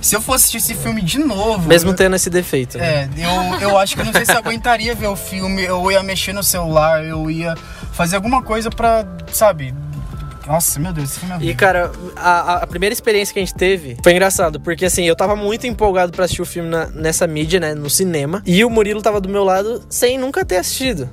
Se 0.00 0.14
eu 0.14 0.20
fosse 0.20 0.44
assistir 0.44 0.58
esse 0.58 0.74
filme 0.82 1.00
de 1.02 1.18
novo. 1.18 1.66
Mesmo 1.68 1.90
eu- 1.90 1.94
tendo 1.94 2.14
esse 2.14 2.28
defeito. 2.30 2.78
né? 2.78 3.08
é, 3.16 3.24
eu, 3.24 3.70
eu 3.70 3.78
acho 3.78 3.94
que 3.94 4.00
eu 4.02 4.04
não 4.04 4.12
sei 4.12 4.24
se 4.24 4.32
eu 4.32 4.38
aguentaria 4.38 4.94
ver 4.94 5.06
o 5.08 5.16
filme, 5.16 5.62
eu 5.64 5.90
ia 5.90 6.02
mexer 6.02 6.32
no 6.32 6.42
celular, 6.42 7.04
eu 7.04 7.30
ia 7.30 7.54
fazer 7.92 8.16
alguma 8.16 8.42
coisa 8.42 8.70
pra, 8.70 9.04
sabe? 9.32 9.74
Nossa, 10.46 10.78
meu 10.78 10.92
Deus, 10.92 11.10
esse 11.10 11.20
filme 11.20 11.32
é 11.32 11.36
E, 11.36 11.38
horrível. 11.38 11.56
cara, 11.56 11.92
a, 12.16 12.54
a 12.56 12.66
primeira 12.66 12.92
experiência 12.92 13.32
que 13.32 13.38
a 13.40 13.42
gente 13.42 13.54
teve 13.54 13.96
foi 14.04 14.12
engraçado, 14.12 14.60
porque 14.60 14.84
assim, 14.84 15.04
eu 15.04 15.16
tava 15.16 15.34
muito 15.34 15.66
empolgado 15.66 16.12
pra 16.12 16.26
assistir 16.26 16.42
o 16.42 16.46
filme 16.46 16.68
na- 16.68 16.86
nessa 16.88 17.26
mídia, 17.26 17.58
né, 17.58 17.72
no 17.74 17.88
cinema, 17.88 18.42
e 18.44 18.62
o 18.62 18.68
Murilo 18.68 19.00
tava 19.00 19.22
do 19.22 19.28
meu 19.28 19.42
lado 19.42 19.82
sem 19.88 20.18
nunca 20.18 20.44
ter 20.44 20.58
assistido. 20.58 21.08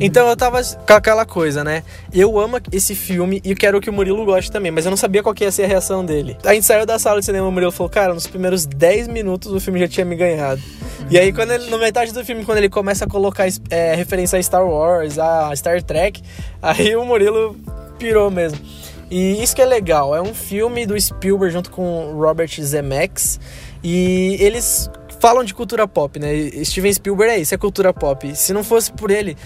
Então 0.00 0.28
eu 0.28 0.36
tava 0.36 0.62
com 0.62 0.92
aquela 0.92 1.24
coisa, 1.24 1.62
né? 1.62 1.82
Eu 2.12 2.38
amo 2.38 2.58
esse 2.72 2.94
filme 2.94 3.40
e 3.44 3.54
quero 3.54 3.80
que 3.80 3.90
o 3.90 3.92
Murilo 3.92 4.24
goste 4.24 4.50
também, 4.50 4.70
mas 4.70 4.84
eu 4.84 4.90
não 4.90 4.96
sabia 4.96 5.22
qual 5.22 5.34
que 5.34 5.44
ia 5.44 5.52
ser 5.52 5.64
a 5.64 5.66
reação 5.66 6.04
dele. 6.04 6.36
A 6.44 6.54
gente 6.54 6.66
saiu 6.66 6.86
da 6.86 6.98
sala 6.98 7.20
de 7.20 7.26
cinema, 7.26 7.46
o 7.46 7.52
Murilo 7.52 7.72
falou, 7.72 7.90
cara, 7.90 8.14
nos 8.14 8.26
primeiros 8.26 8.66
10 8.66 9.08
minutos 9.08 9.52
o 9.52 9.60
filme 9.60 9.78
já 9.78 9.88
tinha 9.88 10.04
me 10.04 10.16
ganhado. 10.16 10.60
E 11.10 11.18
aí, 11.18 11.32
quando 11.32 11.52
ele, 11.52 11.68
na 11.68 11.76
metade 11.76 12.12
do 12.12 12.24
filme, 12.24 12.44
quando 12.44 12.58
ele 12.58 12.68
começa 12.68 13.04
a 13.04 13.08
colocar 13.08 13.46
é, 13.68 13.94
referência 13.94 14.38
a 14.38 14.42
Star 14.42 14.66
Wars, 14.66 15.18
a 15.18 15.54
Star 15.54 15.82
Trek, 15.82 16.22
aí 16.62 16.96
o 16.96 17.04
Murilo 17.04 17.56
pirou 17.98 18.30
mesmo. 18.30 18.58
E 19.10 19.42
isso 19.42 19.54
que 19.54 19.62
é 19.62 19.66
legal, 19.66 20.16
é 20.16 20.22
um 20.22 20.34
filme 20.34 20.86
do 20.86 20.98
Spielberg 20.98 21.52
junto 21.52 21.70
com 21.70 22.12
Robert 22.14 22.50
Zemeckis 22.60 23.38
e 23.82 24.36
eles 24.40 24.90
falam 25.20 25.44
de 25.44 25.54
cultura 25.54 25.86
pop, 25.86 26.18
né? 26.18 26.28
Steven 26.64 26.92
Spielberg 26.92 27.34
é 27.34 27.38
isso, 27.38 27.54
é 27.54 27.58
cultura 27.58 27.92
pop. 27.92 28.34
Se 28.34 28.52
não 28.52 28.64
fosse 28.64 28.90
por 28.92 29.10
ele, 29.10 29.36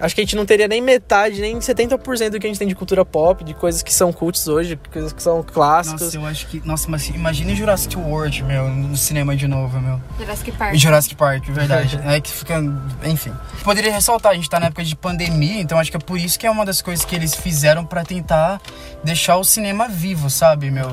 acho 0.00 0.14
que 0.14 0.20
a 0.20 0.24
gente 0.24 0.36
não 0.36 0.46
teria 0.46 0.68
nem 0.68 0.80
metade, 0.80 1.40
nem 1.40 1.58
70% 1.58 2.30
do 2.30 2.38
que 2.38 2.46
a 2.46 2.50
gente 2.50 2.58
tem 2.58 2.68
de 2.68 2.74
cultura 2.74 3.04
pop, 3.04 3.42
de 3.42 3.54
coisas 3.54 3.82
que 3.82 3.92
são 3.92 4.12
cults 4.12 4.46
hoje, 4.46 4.78
coisas 4.92 5.12
que 5.12 5.22
são 5.22 5.42
clássicos. 5.42 6.02
Nossa, 6.02 6.16
eu 6.16 6.26
acho 6.26 6.46
que. 6.46 6.66
Nossa, 6.66 6.88
mas 6.90 7.08
imagine 7.08 7.54
Jurassic 7.54 7.96
World, 7.96 8.44
meu, 8.44 8.68
no 8.68 8.96
cinema 8.96 9.36
de 9.36 9.48
novo, 9.48 9.80
meu. 9.80 10.00
Jurassic 10.18 10.52
Park. 10.52 10.74
Jurassic 10.74 11.14
Park, 11.14 11.44
verdade. 11.48 12.00
é 12.04 12.20
que 12.20 12.30
fica. 12.30 12.62
Enfim. 13.04 13.32
Poderia 13.64 13.92
ressaltar, 13.92 14.32
a 14.32 14.34
gente 14.34 14.48
tá 14.48 14.60
na 14.60 14.66
época 14.66 14.84
de 14.84 14.94
pandemia, 14.94 15.60
então 15.60 15.78
acho 15.78 15.90
que 15.90 15.96
é 15.96 16.00
por 16.00 16.18
isso 16.18 16.38
que 16.38 16.46
é 16.46 16.50
uma 16.50 16.64
das 16.64 16.80
coisas 16.80 17.04
que 17.04 17.14
eles 17.14 17.34
fizeram 17.34 17.84
pra 17.84 18.04
tentar 18.04 18.60
deixar 19.02 19.36
o 19.36 19.44
cinema 19.44 19.88
vivo, 19.88 20.30
sabe, 20.30 20.70
meu? 20.70 20.88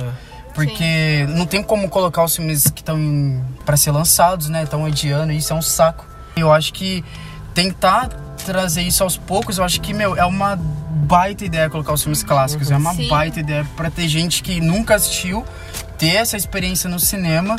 Porque 0.53 1.25
não 1.29 1.45
tem 1.45 1.61
como 1.61 1.89
colocar 1.89 2.23
os 2.23 2.35
filmes 2.35 2.69
que 2.69 2.81
estão 2.81 3.45
pra 3.65 3.75
ser 3.75 3.91
lançados, 3.91 4.47
né? 4.47 4.63
Estão 4.63 4.85
adiando, 4.85 5.33
isso 5.33 5.51
é 5.51 5.55
um 5.55 5.61
saco. 5.61 6.05
Eu 6.37 6.51
acho 6.51 6.73
que 6.73 7.03
tentar 7.53 8.09
trazer 8.45 8.83
isso 8.83 9.03
aos 9.03 9.17
poucos, 9.17 9.57
eu 9.57 9.63
acho 9.63 9.81
que, 9.81 9.93
meu, 9.93 10.15
é 10.15 10.23
uma 10.23 10.55
baita 10.55 11.43
ideia 11.43 11.69
colocar 11.69 11.93
os 11.93 12.01
filmes 12.01 12.23
clássicos. 12.23 12.71
É 12.71 12.77
uma 12.77 12.93
Sim. 12.93 13.07
baita 13.07 13.39
ideia 13.39 13.65
pra 13.75 13.89
ter 13.89 14.07
gente 14.07 14.43
que 14.43 14.61
nunca 14.61 14.95
assistiu, 14.95 15.43
ter 15.97 16.15
essa 16.15 16.37
experiência 16.37 16.89
no 16.89 16.99
cinema. 16.99 17.55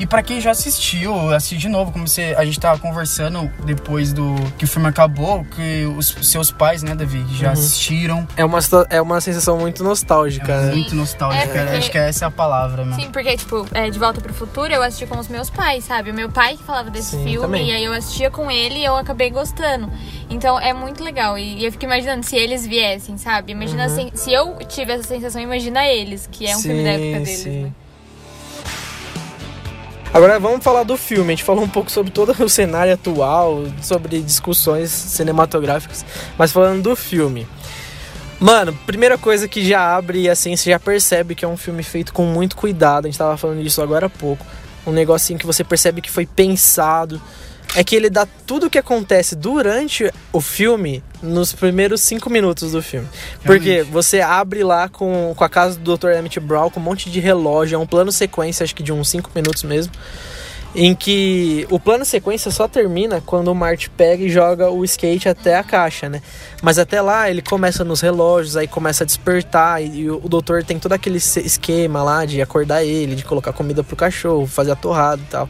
E 0.00 0.06
pra 0.06 0.22
quem 0.22 0.40
já 0.40 0.50
assistiu, 0.52 1.30
assistir 1.34 1.58
de 1.58 1.68
novo, 1.68 1.92
como 1.92 2.08
você, 2.08 2.34
a 2.38 2.42
gente 2.42 2.58
tava 2.58 2.80
conversando 2.80 3.52
depois 3.66 4.14
do 4.14 4.34
que 4.56 4.64
o 4.64 4.66
filme 4.66 4.88
acabou, 4.88 5.44
que 5.44 5.84
os 5.94 6.16
seus 6.22 6.50
pais, 6.50 6.82
né, 6.82 6.94
Davi, 6.94 7.22
já 7.34 7.52
assistiram. 7.52 8.26
É 8.34 8.42
uma, 8.42 8.58
é 8.88 9.02
uma 9.02 9.20
sensação 9.20 9.58
muito 9.58 9.84
nostálgica, 9.84 10.50
É 10.52 10.60
né? 10.66 10.72
muito 10.72 10.94
nostálgica, 10.94 11.44
É, 11.44 11.64
porque- 11.64 11.76
acho 11.76 11.90
que 11.90 11.98
essa 11.98 12.24
é 12.24 12.28
a 12.28 12.30
palavra, 12.30 12.82
mano. 12.82 12.96
Sim, 13.00 13.10
porque, 13.12 13.36
tipo, 13.36 13.66
é, 13.74 13.90
De 13.90 13.98
Volta 13.98 14.22
pro 14.22 14.32
Futuro 14.32 14.72
eu 14.72 14.82
assisti 14.82 15.04
com 15.06 15.18
os 15.18 15.28
meus 15.28 15.50
pais, 15.50 15.84
sabe? 15.84 16.10
O 16.10 16.14
meu 16.14 16.30
pai 16.30 16.56
que 16.56 16.62
falava 16.62 16.88
desse 16.90 17.10
Sim, 17.10 17.22
filme, 17.24 17.40
também. 17.46 17.68
e 17.68 17.72
aí 17.72 17.84
eu 17.84 17.92
assistia 17.92 18.30
com 18.30 18.50
ele 18.50 18.78
e 18.78 18.84
eu 18.86 18.96
acabei 18.96 19.28
gostando. 19.30 19.90
Então 20.30 20.58
é 20.58 20.72
muito 20.72 21.04
legal. 21.04 21.36
E, 21.36 21.58
e 21.58 21.64
eu 21.66 21.72
fico 21.72 21.84
imaginando 21.84 22.24
se 22.24 22.36
eles 22.36 22.66
viessem, 22.66 23.18
sabe? 23.18 23.52
Imagina 23.52 23.84
assim, 23.84 24.10
se 24.14 24.32
eu 24.32 24.56
tive 24.66 24.92
essa 24.92 25.02
sensação, 25.06 25.42
imagina 25.42 25.86
eles, 25.86 26.26
que 26.32 26.46
é 26.46 26.56
um 26.56 26.60
filme 26.62 26.82
da 26.84 26.90
época 26.90 27.18
Sim, 27.18 27.22
deles, 27.22 27.38
sim. 27.42 27.62
né? 27.64 27.72
Agora 30.12 30.40
vamos 30.40 30.64
falar 30.64 30.82
do 30.82 30.96
filme. 30.96 31.32
A 31.32 31.36
gente 31.36 31.44
falou 31.44 31.62
um 31.62 31.68
pouco 31.68 31.90
sobre 31.90 32.10
todo 32.10 32.32
o 32.42 32.48
cenário 32.48 32.92
atual, 32.92 33.64
sobre 33.80 34.20
discussões 34.20 34.90
cinematográficas, 34.90 36.04
mas 36.36 36.50
falando 36.50 36.82
do 36.82 36.96
filme. 36.96 37.46
Mano, 38.40 38.76
primeira 38.86 39.16
coisa 39.16 39.46
que 39.46 39.64
já 39.64 39.96
abre, 39.96 40.28
assim, 40.28 40.56
você 40.56 40.70
já 40.70 40.80
percebe 40.80 41.34
que 41.34 41.44
é 41.44 41.48
um 41.48 41.56
filme 41.56 41.82
feito 41.82 42.12
com 42.12 42.24
muito 42.24 42.56
cuidado. 42.56 43.04
A 43.04 43.08
gente 43.08 43.18
tava 43.18 43.36
falando 43.36 43.62
disso 43.62 43.80
agora 43.82 44.06
há 44.06 44.10
pouco. 44.10 44.44
Um 44.86 44.92
negocinho 44.92 45.38
que 45.38 45.46
você 45.46 45.62
percebe 45.62 46.00
que 46.00 46.10
foi 46.10 46.26
pensado. 46.26 47.20
É 47.74 47.84
que 47.84 47.94
ele 47.94 48.10
dá 48.10 48.26
tudo 48.46 48.66
o 48.66 48.70
que 48.70 48.78
acontece 48.78 49.36
durante 49.36 50.10
o 50.32 50.40
filme 50.40 51.02
nos 51.22 51.52
primeiros 51.52 52.00
cinco 52.00 52.28
minutos 52.28 52.72
do 52.72 52.82
filme. 52.82 53.06
Porque 53.44 53.70
Realmente. 53.70 53.92
você 53.92 54.20
abre 54.20 54.64
lá 54.64 54.88
com, 54.88 55.32
com 55.36 55.44
a 55.44 55.48
casa 55.48 55.78
do 55.78 55.96
Dr. 55.96 56.10
Emmett 56.10 56.40
Brown 56.40 56.70
com 56.70 56.80
um 56.80 56.82
monte 56.82 57.10
de 57.10 57.20
relógio, 57.20 57.76
é 57.76 57.78
um 57.78 57.86
plano 57.86 58.10
sequência, 58.10 58.64
acho 58.64 58.74
que 58.74 58.82
de 58.82 58.92
uns 58.92 59.08
cinco 59.08 59.30
minutos 59.34 59.62
mesmo. 59.62 59.92
Em 60.72 60.94
que 60.94 61.66
o 61.68 61.80
plano 61.80 62.04
sequência 62.04 62.48
só 62.50 62.68
termina 62.68 63.20
quando 63.20 63.48
o 63.48 63.54
Marty 63.54 63.90
pega 63.90 64.22
e 64.22 64.30
joga 64.30 64.70
o 64.70 64.84
skate 64.84 65.28
até 65.28 65.56
a 65.56 65.64
caixa, 65.64 66.08
né? 66.08 66.22
Mas 66.62 66.78
até 66.78 67.02
lá 67.02 67.28
ele 67.28 67.42
começa 67.42 67.82
nos 67.82 68.00
relógios, 68.00 68.56
aí 68.56 68.68
começa 68.68 69.02
a 69.02 69.06
despertar, 69.06 69.82
e, 69.82 70.02
e 70.02 70.10
o 70.10 70.28
doutor 70.28 70.62
tem 70.62 70.78
todo 70.78 70.92
aquele 70.92 71.16
esquema 71.16 72.04
lá 72.04 72.24
de 72.24 72.40
acordar 72.40 72.84
ele, 72.84 73.16
de 73.16 73.24
colocar 73.24 73.52
comida 73.52 73.82
pro 73.82 73.96
cachorro, 73.96 74.46
fazer 74.46 74.70
a 74.70 74.76
torrada 74.76 75.20
e 75.20 75.30
tal. 75.30 75.48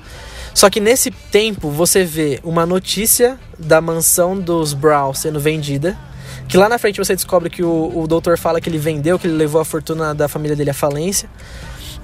Só 0.61 0.69
que 0.69 0.79
nesse 0.79 1.11
tempo 1.11 1.71
você 1.71 2.05
vê 2.05 2.39
uma 2.45 2.67
notícia 2.67 3.39
da 3.59 3.81
mansão 3.81 4.39
dos 4.39 4.75
Brown 4.75 5.15
sendo 5.15 5.41
vendida. 5.41 5.97
Que 6.47 6.59
lá 6.59 6.69
na 6.69 6.79
frente 6.79 6.99
você 6.99 7.15
descobre 7.15 7.49
que 7.49 7.63
o, 7.63 7.91
o 7.99 8.07
doutor 8.07 8.37
fala 8.37 8.61
que 8.61 8.69
ele 8.69 8.77
vendeu, 8.77 9.19
que 9.19 9.27
ele 9.27 9.39
levou 9.39 9.59
a 9.59 9.65
fortuna 9.65 10.15
da 10.15 10.29
família 10.29 10.55
dele 10.55 10.69
à 10.69 10.75
falência. 10.75 11.31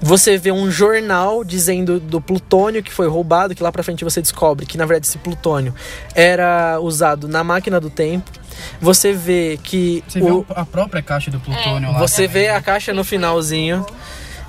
Você 0.01 0.39
vê 0.39 0.51
um 0.51 0.71
jornal 0.71 1.43
dizendo 1.43 1.99
do 1.99 2.19
plutônio 2.19 2.81
que 2.81 2.91
foi 2.91 3.07
roubado, 3.07 3.53
que 3.53 3.61
lá 3.61 3.71
pra 3.71 3.83
frente 3.83 4.03
você 4.03 4.23
descobre 4.23 4.65
que 4.65 4.75
na 4.75 4.87
verdade 4.87 5.05
esse 5.05 5.19
plutônio 5.19 5.71
era 6.15 6.79
usado 6.81 7.27
na 7.27 7.43
máquina 7.43 7.79
do 7.79 7.91
tempo. 7.91 8.31
Você 8.81 9.13
vê 9.13 9.59
que 9.61 10.03
Você 10.07 10.19
o, 10.19 10.25
viu 10.25 10.45
a 10.49 10.65
própria 10.65 11.03
caixa 11.03 11.29
do 11.29 11.39
plutônio 11.39 11.91
lá? 11.91 11.99
você 11.99 12.27
vê 12.27 12.47
a 12.49 12.59
caixa 12.59 12.91
no 12.91 13.03
finalzinho. 13.03 13.85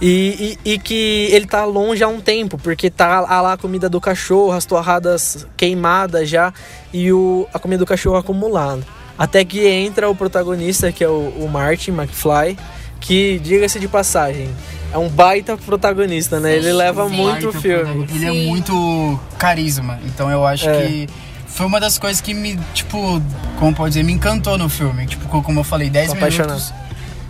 E, 0.01 0.57
e, 0.65 0.73
e 0.75 0.79
que 0.79 1.29
ele 1.33 1.47
tá 1.47 1.65
longe 1.65 2.05
há 2.05 2.09
um 2.09 2.21
tempo, 2.21 2.57
porque 2.57 2.89
tá 2.89 3.21
lá 3.21 3.53
a 3.55 3.57
comida 3.57 3.89
do 3.89 4.01
cachorro, 4.01 4.53
as 4.53 4.65
torradas 4.65 5.47
queimadas 5.57 6.29
já 6.29 6.53
e 6.93 7.13
o, 7.13 7.49
a 7.53 7.59
comida 7.59 7.81
do 7.81 7.87
cachorro 7.87 8.17
acumulada. 8.17 8.83
Até 9.19 9.45
que 9.45 9.67
entra 9.67 10.09
o 10.09 10.15
protagonista, 10.15 10.93
que 10.93 11.03
é 11.03 11.09
o, 11.09 11.29
o 11.41 11.49
Martin 11.51 11.91
McFly, 11.91 12.57
que, 13.01 13.41
diga-se 13.41 13.81
de 13.81 13.89
passagem, 13.89 14.49
é 14.93 14.99
um 14.99 15.09
baita 15.09 15.57
protagonista, 15.57 16.39
né? 16.39 16.55
Ele 16.55 16.73
leva 16.73 17.09
sim. 17.09 17.17
muito 17.17 17.49
o 17.49 17.53
filme. 17.53 18.07
Ele 18.15 18.25
é 18.27 18.33
muito 18.33 19.19
carisma. 19.37 19.99
Então 20.05 20.31
eu 20.31 20.47
acho 20.47 20.69
É. 20.69 20.87
que 20.87 21.09
foi 21.47 21.67
uma 21.67 21.81
das 21.81 21.99
coisas 21.99 22.21
que 22.21 22.33
me, 22.33 22.57
tipo, 22.73 23.21
como 23.59 23.75
pode 23.75 23.91
dizer, 23.95 24.05
me 24.05 24.13
encantou 24.13 24.57
no 24.57 24.69
filme. 24.69 25.07
Tipo, 25.07 25.43
como 25.43 25.59
eu 25.61 25.65
falei, 25.65 25.91
10 25.91 26.09
Tô 26.09 26.13
apaixonado. 26.15 26.59
minutos. 26.61 26.73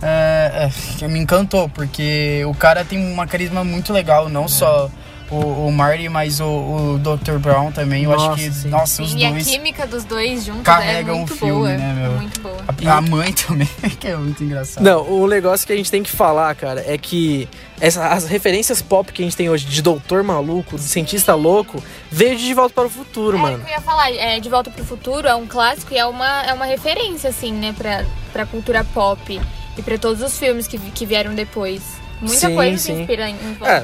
É, 0.01 0.69
é, 1.01 1.07
me 1.07 1.19
encantou, 1.19 1.67
porque 1.69 2.43
o 2.45 2.53
cara 2.53 2.85
tem 2.85 2.97
uma 3.11 3.27
carisma 3.27 3.63
muito 3.63 3.91
legal, 3.91 4.29
não 4.29 4.47
só 4.47 4.89
o, 5.29 5.67
o 5.67 5.71
Marty, 5.71 6.09
mas 6.09 6.39
o, 6.39 6.45
o 6.45 6.99
Dr. 6.99 7.37
Brown 7.37 7.71
também. 7.71 8.03
Eu 8.05 8.11
Nossa, 8.11 8.31
acho 8.31 8.35
que, 8.43 8.51
sim. 8.51 8.69
nossa, 8.69 9.03
os 9.03 9.11
Sim, 9.11 9.17
e 9.19 9.25
a 9.25 9.29
dois. 9.31 9.45
química 9.47 9.85
dos 9.85 10.03
dois 10.03 10.43
juntos 10.45 10.63
Carregam 10.63 11.11
é 11.11 11.15
o 11.15 11.17
muito 11.19 11.35
filme, 11.35 11.53
boa. 11.53 11.69
né, 11.77 11.93
meu? 11.93 12.11
Muito 12.13 12.39
boa. 12.41 12.57
A, 12.67 12.97
a 12.97 13.01
mãe 13.01 13.31
também, 13.47 13.67
que 13.99 14.07
é 14.07 14.15
muito 14.15 14.43
engraçado. 14.43 14.83
Não, 14.83 15.01
o 15.07 15.27
negócio 15.27 15.67
que 15.67 15.73
a 15.73 15.75
gente 15.75 15.91
tem 15.91 16.01
que 16.01 16.09
falar, 16.09 16.55
cara, 16.55 16.83
é 16.87 16.97
que 16.97 17.47
essa- 17.79 18.07
as 18.07 18.25
referências 18.27 18.81
pop 18.81 19.11
que 19.13 19.21
a 19.21 19.25
gente 19.25 19.37
tem 19.37 19.49
hoje 19.49 19.65
de 19.65 19.81
doutor 19.83 20.23
maluco, 20.23 20.77
de 20.77 20.83
cientista 20.83 21.35
louco, 21.35 21.83
veio 22.09 22.35
de 22.35 22.47
De 22.47 22.53
Volta 22.55 22.73
para 22.73 22.85
o 22.87 22.89
Futuro, 22.89 23.37
É, 23.37 23.39
mano. 23.39 23.57
o 23.57 23.59
que 23.59 23.67
eu 23.69 23.73
ia 23.73 23.81
falar, 23.81 24.09
é, 24.11 24.39
De 24.39 24.49
Volta 24.49 24.71
pro 24.71 24.83
Futuro 24.83 25.27
é 25.27 25.35
um 25.35 25.45
clássico 25.45 25.93
e 25.93 25.97
é 25.97 26.05
uma, 26.07 26.43
é 26.43 26.53
uma 26.53 26.65
referência, 26.65 27.29
assim, 27.29 27.51
né, 27.53 27.75
pra, 27.77 28.03
pra 28.33 28.45
cultura 28.47 28.83
pop 28.83 29.39
e 29.79 29.81
pra 29.81 29.97
todos 29.97 30.21
os 30.21 30.37
filmes 30.37 30.67
que, 30.67 30.77
que 30.77 31.05
vieram 31.05 31.33
depois. 31.33 31.81
Muita 32.21 32.47
Sim, 32.47 32.55
coisa 32.55 32.77
se 32.77 32.83
sim. 32.83 32.99
inspira 33.01 33.29
em, 33.29 33.33
em 33.35 33.57
É. 33.65 33.83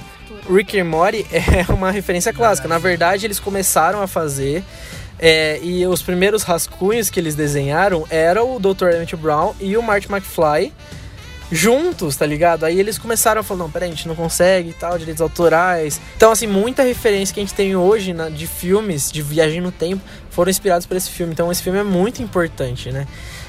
Rick 0.52 0.78
and 0.80 0.86
Morty 0.86 1.26
é 1.32 1.72
uma 1.72 1.90
referência 1.90 2.34
clássica. 2.34 2.68
Na 2.68 2.78
verdade, 2.78 3.26
eles 3.26 3.40
começaram 3.40 4.02
a 4.02 4.08
fazer. 4.08 4.64
é, 5.18 5.60
e 5.64 5.88
os 5.88 6.02
primeiros 6.02 6.44
rascunhos 6.44 7.10
que 7.10 7.18
eles 7.20 7.34
desenharam 7.36 8.06
eram 8.10 8.56
o 8.56 8.60
Dr. 8.60 8.90
Emmett 8.94 9.16
Brown 9.16 9.54
e 9.62 9.78
o 9.78 9.82
Marty 9.82 10.12
McFly 10.12 10.74
juntos, 11.52 12.16
tá 12.16 12.26
ligado? 12.26 12.64
Aí 12.66 12.80
eles 12.80 12.98
começaram 12.98 13.40
a 13.42 13.44
falar, 13.44 13.60
não, 13.60 13.72
peraí, 13.72 13.88
a 13.90 13.92
gente 13.92 14.08
não 14.08 14.16
consegue 14.16 14.70
e 14.70 14.74
tal, 14.74 14.98
direitos 14.98 15.22
autorais. 15.22 16.02
Então, 16.18 16.32
assim, 16.32 16.48
muita 16.48 16.84
referência 16.84 17.34
que 17.34 17.40
a 17.40 17.44
gente 17.44 17.54
tem 17.54 17.76
hoje 17.76 18.14
de 18.36 18.48
filmes, 18.48 19.12
de 19.12 19.22
viagem 19.22 19.62
no 19.62 19.72
tempo, 19.72 20.02
foram 20.32 20.50
inspirados 20.50 20.86
por 20.88 20.98
esse 20.98 21.10
filme. 21.10 21.34
Então, 21.34 21.52
esse 21.52 21.62
filme 21.62 21.80
é 21.80 21.84
muito 21.84 22.22
importante, 22.22 22.92
né? 22.92 23.08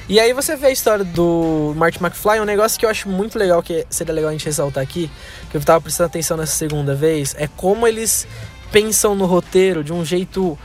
E 0.09 0.19
aí 0.21 0.31
você 0.31 0.55
vê 0.55 0.67
a 0.67 0.71
história 0.71 1.03
do 1.03 1.73
Marty 1.75 2.01
McFly, 2.01 2.39
um 2.39 2.45
negócio 2.45 2.79
que 2.79 2.85
eu 2.85 2.89
acho 2.89 3.09
muito 3.09 3.37
legal, 3.37 3.61
que 3.61 3.85
seria 3.89 4.13
legal 4.13 4.29
a 4.29 4.31
gente 4.31 4.45
ressaltar 4.45 4.81
aqui, 4.81 5.11
que 5.51 5.57
eu 5.57 5.61
tava 5.61 5.81
prestando 5.81 6.07
atenção 6.07 6.37
nessa 6.37 6.55
segunda 6.55 6.95
vez, 6.95 7.35
é 7.37 7.47
como 7.47 7.85
eles 7.85 8.25
pensam 8.71 9.15
no 9.15 9.25
roteiro 9.25 9.83
de 9.83 9.91
um 9.91 10.05
jeito 10.05 10.57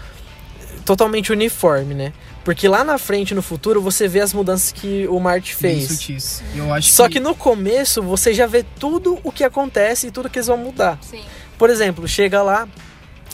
totalmente 0.85 1.33
uniforme, 1.33 1.93
né? 1.95 2.13
Porque 2.45 2.67
lá 2.69 2.85
na 2.85 2.99
frente, 2.99 3.35
no 3.35 3.43
futuro, 3.43 3.81
você 3.81 4.09
vê 4.09 4.21
as 4.21 4.33
mudanças 4.33 4.73
que 4.73 5.07
o 5.09 5.19
Marty 5.21 5.57
Bem 5.61 5.77
fez. 5.77 5.89
sutis. 5.89 6.43
Eu 6.55 6.73
acho 6.73 6.91
Só 6.91 7.09
que 7.09 7.21
no 7.21 7.35
começo 7.35 8.03
você 8.03 8.35
já 8.35 8.47
vê 8.47 8.65
tudo 8.79 9.19
o 9.23 9.31
que 9.31 9.45
acontece 9.45 10.09
e 10.09 10.11
tudo 10.11 10.29
que 10.29 10.39
eles 10.39 10.49
vão 10.49 10.57
mudar. 10.57 10.99
Sim. 11.01 11.23
Por 11.57 11.71
exemplo, 11.71 12.07
chega 12.09 12.43
lá, 12.43 12.69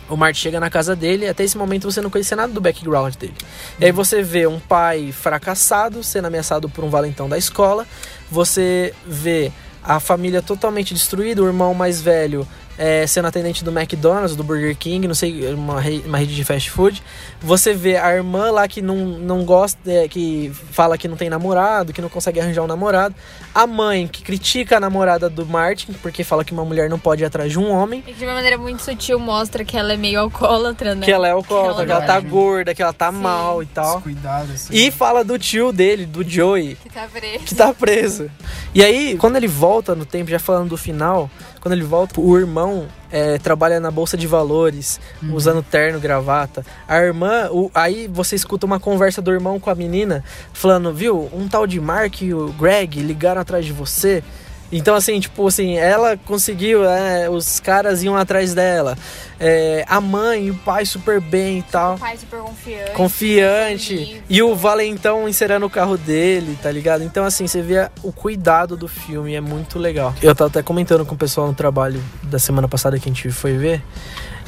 o 0.08 0.16
Marty 0.16 0.38
chega 0.38 0.58
na 0.58 0.70
casa 0.70 0.96
dele, 0.96 1.28
até 1.28 1.44
esse 1.44 1.56
momento 1.56 1.90
você 1.90 2.00
não 2.00 2.10
conhecia 2.10 2.36
nada 2.36 2.52
do 2.52 2.60
background 2.60 3.14
dele. 3.16 3.34
E 3.78 3.84
aí 3.84 3.92
você 3.92 4.22
vê 4.22 4.46
um 4.46 4.58
pai 4.58 5.12
fracassado 5.12 6.02
sendo 6.02 6.26
ameaçado 6.26 6.68
por 6.68 6.84
um 6.84 6.90
valentão 6.90 7.28
da 7.28 7.36
escola, 7.36 7.86
você 8.30 8.94
vê 9.06 9.52
a 9.82 10.00
família 10.00 10.42
totalmente 10.42 10.92
destruída, 10.92 11.42
o 11.42 11.46
irmão 11.46 11.74
mais 11.74 12.00
velho 12.00 12.46
é, 12.78 13.06
sendo 13.06 13.26
atendente 13.26 13.64
do 13.64 13.70
McDonald's, 13.76 14.36
do 14.36 14.44
Burger 14.44 14.76
King, 14.76 15.08
não 15.08 15.14
sei, 15.14 15.52
uma, 15.52 15.80
re- 15.80 16.02
uma 16.06 16.16
rede 16.16 16.34
de 16.34 16.44
fast 16.44 16.70
food. 16.70 17.02
Você 17.42 17.74
vê 17.74 17.96
a 17.96 18.14
irmã 18.14 18.50
lá 18.52 18.68
que 18.68 18.80
não, 18.80 18.96
não 18.96 19.44
gosta, 19.44 19.78
é, 19.90 20.06
que 20.08 20.50
fala 20.70 20.96
que 20.96 21.08
não 21.08 21.16
tem 21.16 21.28
namorado, 21.28 21.92
que 21.92 22.00
não 22.00 22.08
consegue 22.08 22.40
arranjar 22.40 22.62
um 22.62 22.66
namorado. 22.68 23.14
A 23.54 23.66
mãe 23.66 24.06
que 24.06 24.22
critica 24.22 24.76
a 24.76 24.80
namorada 24.80 25.28
do 25.28 25.44
Martin, 25.44 25.92
porque 26.00 26.22
fala 26.22 26.44
que 26.44 26.52
uma 26.52 26.64
mulher 26.64 26.88
não 26.88 26.98
pode 26.98 27.22
ir 27.22 27.26
atrás 27.26 27.50
de 27.50 27.58
um 27.58 27.70
homem. 27.70 28.02
E 28.06 28.12
que 28.12 28.18
de 28.20 28.24
uma 28.24 28.34
maneira 28.34 28.56
muito 28.56 28.82
sutil 28.82 29.18
mostra 29.18 29.64
que 29.64 29.76
ela 29.76 29.92
é 29.92 29.96
meio 29.96 30.20
alcoólatra, 30.20 30.94
né? 30.94 31.04
Que 31.04 31.10
ela 31.12 31.26
é 31.26 31.32
alcoólatra, 31.32 31.84
que 31.84 31.90
ela 31.92 32.02
tá 32.02 32.20
não 32.20 32.26
é. 32.28 32.30
gorda, 32.30 32.74
que 32.74 32.82
ela 32.82 32.92
tá 32.92 33.10
Sim. 33.10 33.18
mal 33.18 33.62
e 33.62 33.66
tal. 33.66 34.00
Cuidado, 34.00 34.52
assim. 34.52 34.72
E 34.74 34.90
fala 34.92 35.24
do 35.24 35.36
tio 35.38 35.72
dele, 35.72 36.06
do 36.06 36.22
Joey, 36.22 36.76
Que 36.76 36.88
tá 36.88 37.08
preso. 37.12 37.44
que 37.44 37.54
tá 37.54 37.74
preso. 37.74 38.30
E 38.74 38.84
aí, 38.84 39.16
quando 39.16 39.36
ele 39.36 39.48
volta 39.48 39.94
no 39.94 40.04
tempo, 40.06 40.30
já 40.30 40.38
falando 40.38 40.68
do 40.68 40.76
final, 40.76 41.28
quando 41.60 41.72
ele 41.74 41.84
volta, 41.84 42.20
o 42.20 42.38
irmão 42.38 42.86
é, 43.10 43.38
trabalha 43.38 43.80
na 43.80 43.90
bolsa 43.90 44.16
de 44.16 44.26
valores, 44.26 45.00
usando 45.32 45.62
terno, 45.62 45.98
gravata. 45.98 46.64
A 46.86 46.98
irmã, 46.98 47.48
o- 47.50 47.70
aí 47.74 48.06
você 48.06 48.36
escuta 48.36 48.66
uma 48.66 48.78
conversa 48.78 49.20
do 49.22 49.32
irmão 49.32 49.58
com 49.58 49.70
a 49.70 49.74
menina, 49.74 50.22
falando, 50.52 50.92
viu, 50.92 51.28
um 51.32 51.48
tal 51.48 51.66
de 51.66 51.80
Mark 51.80 52.20
e 52.22 52.34
o 52.34 52.52
Greg 52.52 53.00
ligaram 53.00 53.40
atrás 53.40 53.64
de 53.64 53.72
você. 53.72 54.22
Então, 54.70 54.94
assim, 54.94 55.18
tipo 55.18 55.46
assim, 55.46 55.76
ela 55.76 56.16
conseguiu, 56.16 56.84
é, 56.84 57.28
os 57.30 57.58
caras 57.58 58.02
iam 58.02 58.16
atrás 58.16 58.52
dela. 58.54 58.96
É, 59.40 59.84
a 59.88 60.00
mãe 60.00 60.46
e 60.46 60.50
o 60.50 60.54
pai 60.56 60.84
super 60.84 61.20
bem 61.20 61.58
e 61.58 61.62
tal 61.62 61.94
O 61.94 61.98
pai 61.98 62.16
super 62.16 62.40
confiante. 62.40 62.92
confiante 62.92 64.22
e 64.28 64.42
o 64.42 64.54
valentão 64.56 65.28
encerando 65.28 65.64
o 65.64 65.70
carro 65.70 65.96
dele, 65.96 66.58
tá 66.60 66.70
ligado? 66.72 67.04
Então 67.04 67.24
assim, 67.24 67.46
você 67.46 67.62
vê 67.62 67.88
o 68.02 68.10
cuidado 68.12 68.76
do 68.76 68.88
filme, 68.88 69.34
é 69.36 69.40
muito 69.40 69.78
legal. 69.78 70.12
Eu 70.20 70.34
tava 70.34 70.50
até 70.50 70.60
comentando 70.62 71.06
com 71.06 71.14
o 71.14 71.18
pessoal 71.18 71.46
no 71.46 71.54
trabalho 71.54 72.02
da 72.24 72.38
semana 72.40 72.66
passada 72.66 72.98
que 72.98 73.08
a 73.08 73.12
gente 73.12 73.30
foi 73.30 73.56
ver. 73.56 73.80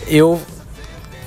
Eu 0.09 0.41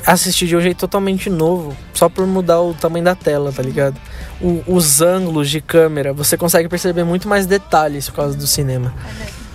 assisti 0.05 0.45
de 0.47 0.55
um 0.55 0.61
jeito 0.61 0.77
totalmente 0.77 1.29
novo, 1.29 1.75
só 1.93 2.09
por 2.09 2.25
mudar 2.27 2.59
o 2.61 2.73
tamanho 2.73 3.05
da 3.05 3.15
tela, 3.15 3.51
tá 3.51 3.61
ligado? 3.63 3.99
O- 4.41 4.63
os 4.67 5.01
ângulos 5.01 5.49
de 5.49 5.61
câmera, 5.61 6.13
você 6.13 6.35
consegue 6.37 6.67
perceber 6.67 7.03
muito 7.03 7.27
mais 7.27 7.45
detalhes 7.45 8.09
por 8.09 8.15
causa 8.17 8.37
do 8.37 8.45
cinema. 8.47 8.93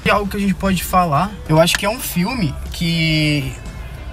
E 0.05 0.11
algo 0.11 0.31
que 0.31 0.37
a 0.37 0.41
gente 0.41 0.55
pode 0.55 0.83
falar, 0.83 1.31
eu 1.49 1.61
acho 1.61 1.77
que 1.77 1.85
é 1.85 1.91
um 1.91 1.99
filme 2.01 2.55
que 2.73 3.53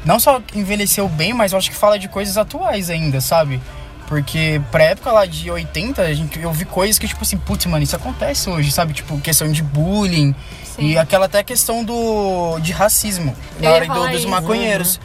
não 0.03 0.19
só 0.19 0.41
envelheceu 0.53 1.07
bem, 1.07 1.33
mas 1.33 1.51
eu 1.53 1.57
acho 1.57 1.69
que 1.71 1.75
fala 1.77 1.97
de 1.97 2.07
coisas 2.09 2.37
atuais 2.37 2.89
ainda, 2.89 3.21
sabe? 3.21 3.61
Porque 4.07 4.61
pra 4.71 4.83
época 4.83 5.11
lá 5.11 5.25
de 5.25 5.49
80, 5.49 6.01
a 6.01 6.13
gente, 6.13 6.39
eu 6.39 6.51
vi 6.51 6.63
coisas 6.65 6.99
que, 6.99 7.07
tipo 7.07 7.23
assim, 7.23 7.37
putz, 7.37 7.65
mano, 7.65 7.83
isso 7.83 7.95
acontece 7.95 8.49
hoje, 8.49 8.71
sabe? 8.71 8.93
Tipo, 8.93 9.19
questão 9.19 9.51
de 9.51 9.63
bullying 9.63 10.35
Sim. 10.63 10.89
e 10.89 10.97
aquela 10.97 11.25
até 11.25 11.43
questão 11.43 11.83
do 11.83 12.59
de 12.59 12.71
racismo 12.71 13.35
Eu 13.57 13.63
na 13.63 13.71
hora 13.71 13.87
do- 13.87 14.07
dos 14.09 14.19
isso. 14.21 14.29
maconheiros. 14.29 14.99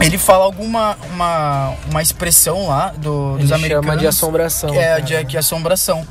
Ele 0.00 0.16
fala 0.16 0.44
alguma 0.44 0.96
uma, 1.12 1.74
uma 1.90 2.00
expressão 2.02 2.68
lá 2.68 2.94
do, 2.96 3.32
dos 3.36 3.44
Ele 3.44 3.54
americanos. 3.54 3.86
chama 3.86 3.96
de 3.98 4.06
assombração. 4.06 4.74
É, 4.74 4.86
cara. 4.88 5.00
de, 5.02 5.24
de 5.24 5.36
assombração. 5.38 6.06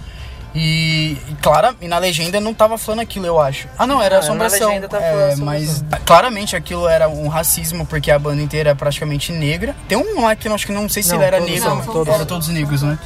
E, 0.56 1.18
e 1.30 1.36
clara, 1.42 1.76
e 1.82 1.88
na 1.88 1.98
legenda 1.98 2.40
não 2.40 2.54
tava 2.54 2.78
falando 2.78 3.02
aquilo, 3.02 3.26
eu 3.26 3.40
acho. 3.42 3.68
Ah, 3.78 3.86
não, 3.86 4.02
era 4.02 4.16
Ah, 4.16 4.20
na 4.20 4.24
assombração. 4.24 4.68
legenda 4.70 4.88
tá 4.88 4.98
É, 5.02 5.12
falando 5.12 5.32
assombração. 5.34 5.86
mas 5.90 6.00
claramente 6.06 6.56
aquilo 6.56 6.88
era 6.88 7.10
um 7.10 7.28
racismo, 7.28 7.86
porque 7.86 8.10
a 8.10 8.18
banda 8.18 8.42
inteira 8.42 8.70
é 8.70 8.74
praticamente 8.74 9.34
negra. 9.34 9.76
Tem 9.88 9.98
um 9.98 10.22
lá 10.22 10.34
que 10.36 10.48
eu 10.48 10.54
acho 10.54 10.66
que 10.66 10.72
não 10.72 10.88
sei 10.88 11.04
se 11.04 11.10
Não, 11.10 11.18
ele 11.18 11.26
era 11.26 11.38
todos 11.40 11.52
negro, 11.52 11.76
mas 11.76 11.86
todos 11.86 12.26
todos 12.26 12.48
negros, 12.48 12.82
né? 12.84 12.98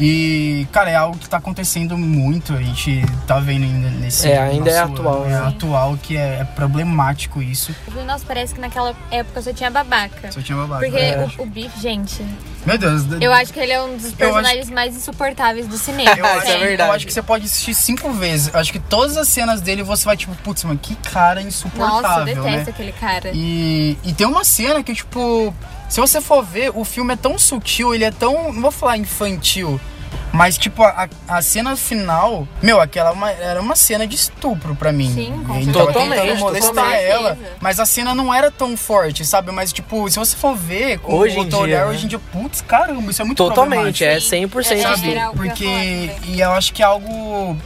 E, 0.00 0.66
cara, 0.70 0.90
é 0.90 0.94
algo 0.94 1.18
que 1.18 1.28
tá 1.28 1.38
acontecendo 1.38 1.98
muito, 1.98 2.52
a 2.54 2.62
gente 2.62 3.02
tá 3.26 3.40
vendo 3.40 3.64
ainda 3.64 3.90
nesse. 3.90 4.28
É, 4.30 4.38
ainda 4.38 4.70
é 4.70 4.78
atual, 4.78 5.22
ano, 5.22 5.26
É 5.26 5.40
né? 5.40 5.46
atual, 5.48 5.98
que 6.00 6.16
é, 6.16 6.38
é 6.40 6.44
problemático 6.44 7.42
isso. 7.42 7.74
Nossa, 8.06 8.24
parece 8.26 8.54
que 8.54 8.60
naquela 8.60 8.94
época 9.10 9.42
só 9.42 9.52
tinha 9.52 9.70
babaca. 9.70 10.30
Só 10.30 10.40
tinha 10.40 10.56
babado. 10.56 10.84
Porque 10.84 10.96
É. 11.00 11.28
o, 11.38 11.42
o 11.42 11.46
Biff, 11.46 11.80
gente, 11.80 12.24
Meu 12.64 12.78
Deus, 12.78 13.02
eu 13.20 13.32
acho 13.32 13.52
que 13.52 13.58
ele 13.58 13.72
é 13.72 13.82
um 13.82 13.96
dos 13.96 14.12
personagens 14.12 14.70
mais 14.70 14.94
insuportáveis 14.96 15.66
do 15.66 15.76
cinema. 15.78 16.16
Eu 16.16 16.26
acho, 16.26 16.38
Isso 16.46 16.48
é 16.52 16.58
verdade. 16.58 16.90
eu 16.90 16.94
acho 16.94 17.06
que 17.06 17.12
você 17.12 17.22
pode 17.22 17.44
assistir 17.46 17.74
cinco 17.74 18.12
vezes. 18.12 18.52
Eu 18.54 18.60
acho 18.60 18.70
que 18.72 18.78
todas 18.78 19.16
as 19.16 19.26
cenas 19.28 19.60
dele 19.60 19.82
você 19.82 20.04
vai, 20.04 20.16
tipo, 20.16 20.34
putz, 20.36 20.62
mano, 20.64 20.78
que 20.80 20.94
cara 20.94 21.42
Nossa, 21.42 21.44
eu 21.44 21.48
insuportável, 21.48 22.24
detesto 22.24 22.46
né? 22.46 22.66
aquele 22.68 22.92
cara. 22.92 23.30
E, 23.34 23.98
e 24.04 24.12
tem 24.12 24.26
uma 24.26 24.44
cena 24.44 24.82
que, 24.82 24.94
tipo, 24.94 25.52
se 25.88 26.00
você 26.00 26.20
for 26.20 26.42
ver, 26.44 26.70
o 26.74 26.84
filme 26.84 27.14
é 27.14 27.16
tão 27.16 27.38
sutil, 27.38 27.94
ele 27.94 28.04
é 28.04 28.10
tão. 28.10 28.52
Não 28.52 28.62
vou 28.62 28.70
falar 28.70 28.96
infantil. 28.96 29.80
Mas, 30.30 30.58
tipo, 30.58 30.82
a, 30.82 31.08
a 31.26 31.40
cena 31.40 31.74
final, 31.74 32.46
meu, 32.62 32.80
aquela 32.82 33.12
uma- 33.12 33.30
era 33.30 33.60
uma 33.62 33.74
cena 33.74 34.06
de 34.06 34.14
estupro 34.14 34.74
pra 34.74 34.92
mim. 34.92 35.12
Sim, 35.12 35.42
com 35.46 35.54
Ele 35.54 35.64
certeza. 35.64 35.72
tava 35.72 35.86
Totalmente, 35.92 36.20
tentando 36.20 36.38
molestar 36.40 36.92
ela. 36.92 37.38
Mas 37.60 37.80
a 37.80 37.86
cena 37.86 38.14
não 38.14 38.32
era 38.32 38.50
tão 38.50 38.76
forte, 38.76 39.24
sabe? 39.24 39.50
Mas, 39.52 39.72
tipo, 39.72 40.08
se 40.10 40.18
você 40.18 40.36
for 40.36 40.54
ver 40.54 40.98
com 40.98 41.14
Hoje 41.14 41.34
em 41.34 41.38
outro 41.38 41.58
olhar, 41.60 41.76
dia, 41.78 41.86
né? 41.86 41.90
hoje 41.90 42.04
em 42.04 42.08
dia, 42.08 42.18
putz, 42.30 42.60
caramba, 42.60 43.10
isso 43.10 43.22
é 43.22 43.24
muito 43.24 43.38
Totalmente, 43.38 44.04
é 44.04 44.20
problemático. 44.20 44.58
100% 44.58 44.70
É, 44.70 44.74
assim. 44.74 44.82
Sabe? 44.82 45.08
eu 45.08 45.14
ia 45.14 45.30
Porque. 45.30 45.64
também. 45.64 46.10
E 46.28 46.40
eu 46.40 46.52
acho 46.52 46.72
que 46.74 46.82
é 46.82 46.86
algo 46.86 47.56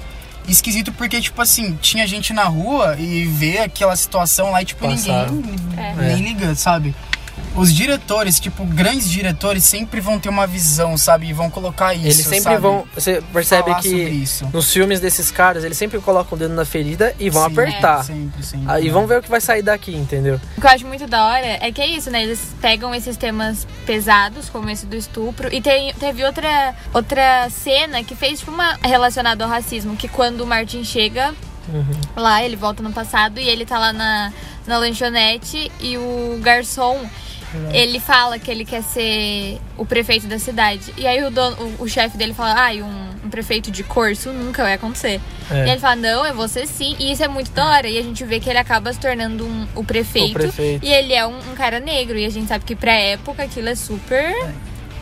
esquisito 0.48 0.92
porque, 0.92 1.20
tipo 1.20 1.40
assim, 1.42 1.76
tinha 1.80 2.06
gente 2.06 2.32
na 2.32 2.44
rua 2.44 2.96
e 2.98 3.24
vê 3.24 3.58
aquela 3.58 3.94
situação 3.96 4.50
lá 4.52 4.62
e, 4.62 4.64
tipo, 4.64 4.86
Passaram. 4.88 5.32
ninguém 5.34 5.58
É. 5.76 5.94
nem 5.94 6.16
liga, 6.22 6.54
sabe? 6.54 6.94
Os 7.54 7.72
diretores, 7.72 8.40
tipo, 8.40 8.64
grandes 8.64 9.08
diretores 9.10 9.64
sempre 9.64 10.00
vão 10.00 10.18
ter 10.18 10.28
uma 10.28 10.46
visão, 10.46 10.96
sabe? 10.96 11.28
E 11.28 11.32
vão 11.32 11.50
colocar 11.50 11.94
isso. 11.94 12.06
Eles 12.06 12.16
sempre 12.16 12.40
sabe? 12.40 12.56
vão. 12.58 12.86
Você 12.94 13.22
percebe 13.32 13.70
Falar 13.70 13.82
que 13.82 13.88
isso. 13.88 14.48
nos 14.52 14.72
filmes 14.72 15.00
desses 15.00 15.30
caras, 15.30 15.64
eles 15.64 15.76
sempre 15.76 16.00
colocam 16.00 16.36
o 16.36 16.38
dedo 16.38 16.54
na 16.54 16.64
ferida 16.64 17.14
e 17.18 17.28
vão 17.28 17.44
Sim, 17.46 17.52
apertar. 17.52 18.04
Sempre, 18.04 18.42
sempre. 18.42 18.72
Aí 18.72 18.88
vão 18.88 19.06
ver 19.06 19.18
o 19.18 19.22
que 19.22 19.28
vai 19.30 19.40
sair 19.40 19.62
daqui, 19.62 19.94
entendeu? 19.94 20.40
O 20.56 20.60
que 20.60 20.66
eu 20.66 20.70
acho 20.70 20.86
muito 20.86 21.06
da 21.06 21.26
hora 21.26 21.46
é 21.60 21.70
que 21.70 21.80
é 21.80 21.86
isso, 21.86 22.10
né? 22.10 22.22
Eles 22.22 22.40
pegam 22.60 22.94
esses 22.94 23.16
temas 23.16 23.66
pesados, 23.84 24.48
como 24.48 24.70
esse 24.70 24.86
do 24.86 24.96
estupro, 24.96 25.52
e 25.52 25.60
tem, 25.60 25.92
teve 25.94 26.24
outra, 26.24 26.74
outra 26.92 27.48
cena 27.50 28.02
que 28.02 28.14
fez, 28.14 28.38
tipo, 28.38 28.50
uma 28.50 28.78
relacionada 28.82 29.44
ao 29.44 29.50
racismo, 29.50 29.96
que 29.96 30.08
quando 30.08 30.40
o 30.42 30.46
Martin 30.46 30.84
chega 30.84 31.34
lá, 32.16 32.42
ele 32.42 32.56
volta 32.56 32.82
no 32.82 32.92
passado 32.92 33.38
e 33.38 33.48
ele 33.48 33.64
tá 33.64 33.78
lá 33.78 33.92
na, 33.92 34.32
na 34.66 34.78
lanchonete 34.78 35.70
e 35.80 35.96
o 35.96 36.38
garçom. 36.42 37.00
Ele 37.72 37.98
fala 38.00 38.38
que 38.38 38.50
ele 38.50 38.64
quer 38.64 38.82
ser 38.82 39.58
o 39.76 39.84
prefeito 39.84 40.26
da 40.26 40.38
cidade. 40.38 40.92
E 40.96 41.06
aí 41.06 41.22
o, 41.24 41.30
dono, 41.30 41.56
o, 41.78 41.84
o 41.84 41.88
chefe 41.88 42.16
dele 42.16 42.34
fala, 42.34 42.54
ai, 42.58 42.82
um, 42.82 43.08
um 43.24 43.30
prefeito 43.30 43.70
de 43.70 43.82
cor, 43.82 44.10
isso 44.10 44.30
nunca 44.32 44.62
vai 44.62 44.74
acontecer. 44.74 45.20
É. 45.50 45.66
E 45.66 45.70
ele 45.70 45.80
fala, 45.80 45.96
não, 45.96 46.24
é 46.24 46.32
você 46.32 46.66
sim. 46.66 46.96
E 46.98 47.12
isso 47.12 47.22
é 47.22 47.28
muito 47.28 47.50
da 47.52 47.66
hora. 47.68 47.88
E 47.88 47.98
a 47.98 48.02
gente 48.02 48.24
vê 48.24 48.40
que 48.40 48.48
ele 48.50 48.58
acaba 48.58 48.92
se 48.92 48.98
tornando 49.00 49.44
um- 49.46 49.66
o, 49.74 49.84
prefeito, 49.84 50.30
O 50.30 50.34
prefeito. 50.34 50.84
E 50.84 50.92
ele 50.92 51.12
é 51.12 51.26
um, 51.26 51.36
um 51.36 51.54
cara 51.54 51.78
negro. 51.80 52.16
E 52.18 52.24
a 52.24 52.30
gente 52.30 52.48
sabe 52.48 52.64
que 52.64 52.74
pra 52.76 52.92
época 52.92 53.42
aquilo 53.42 53.68
é 53.68 53.74
super. 53.74 54.34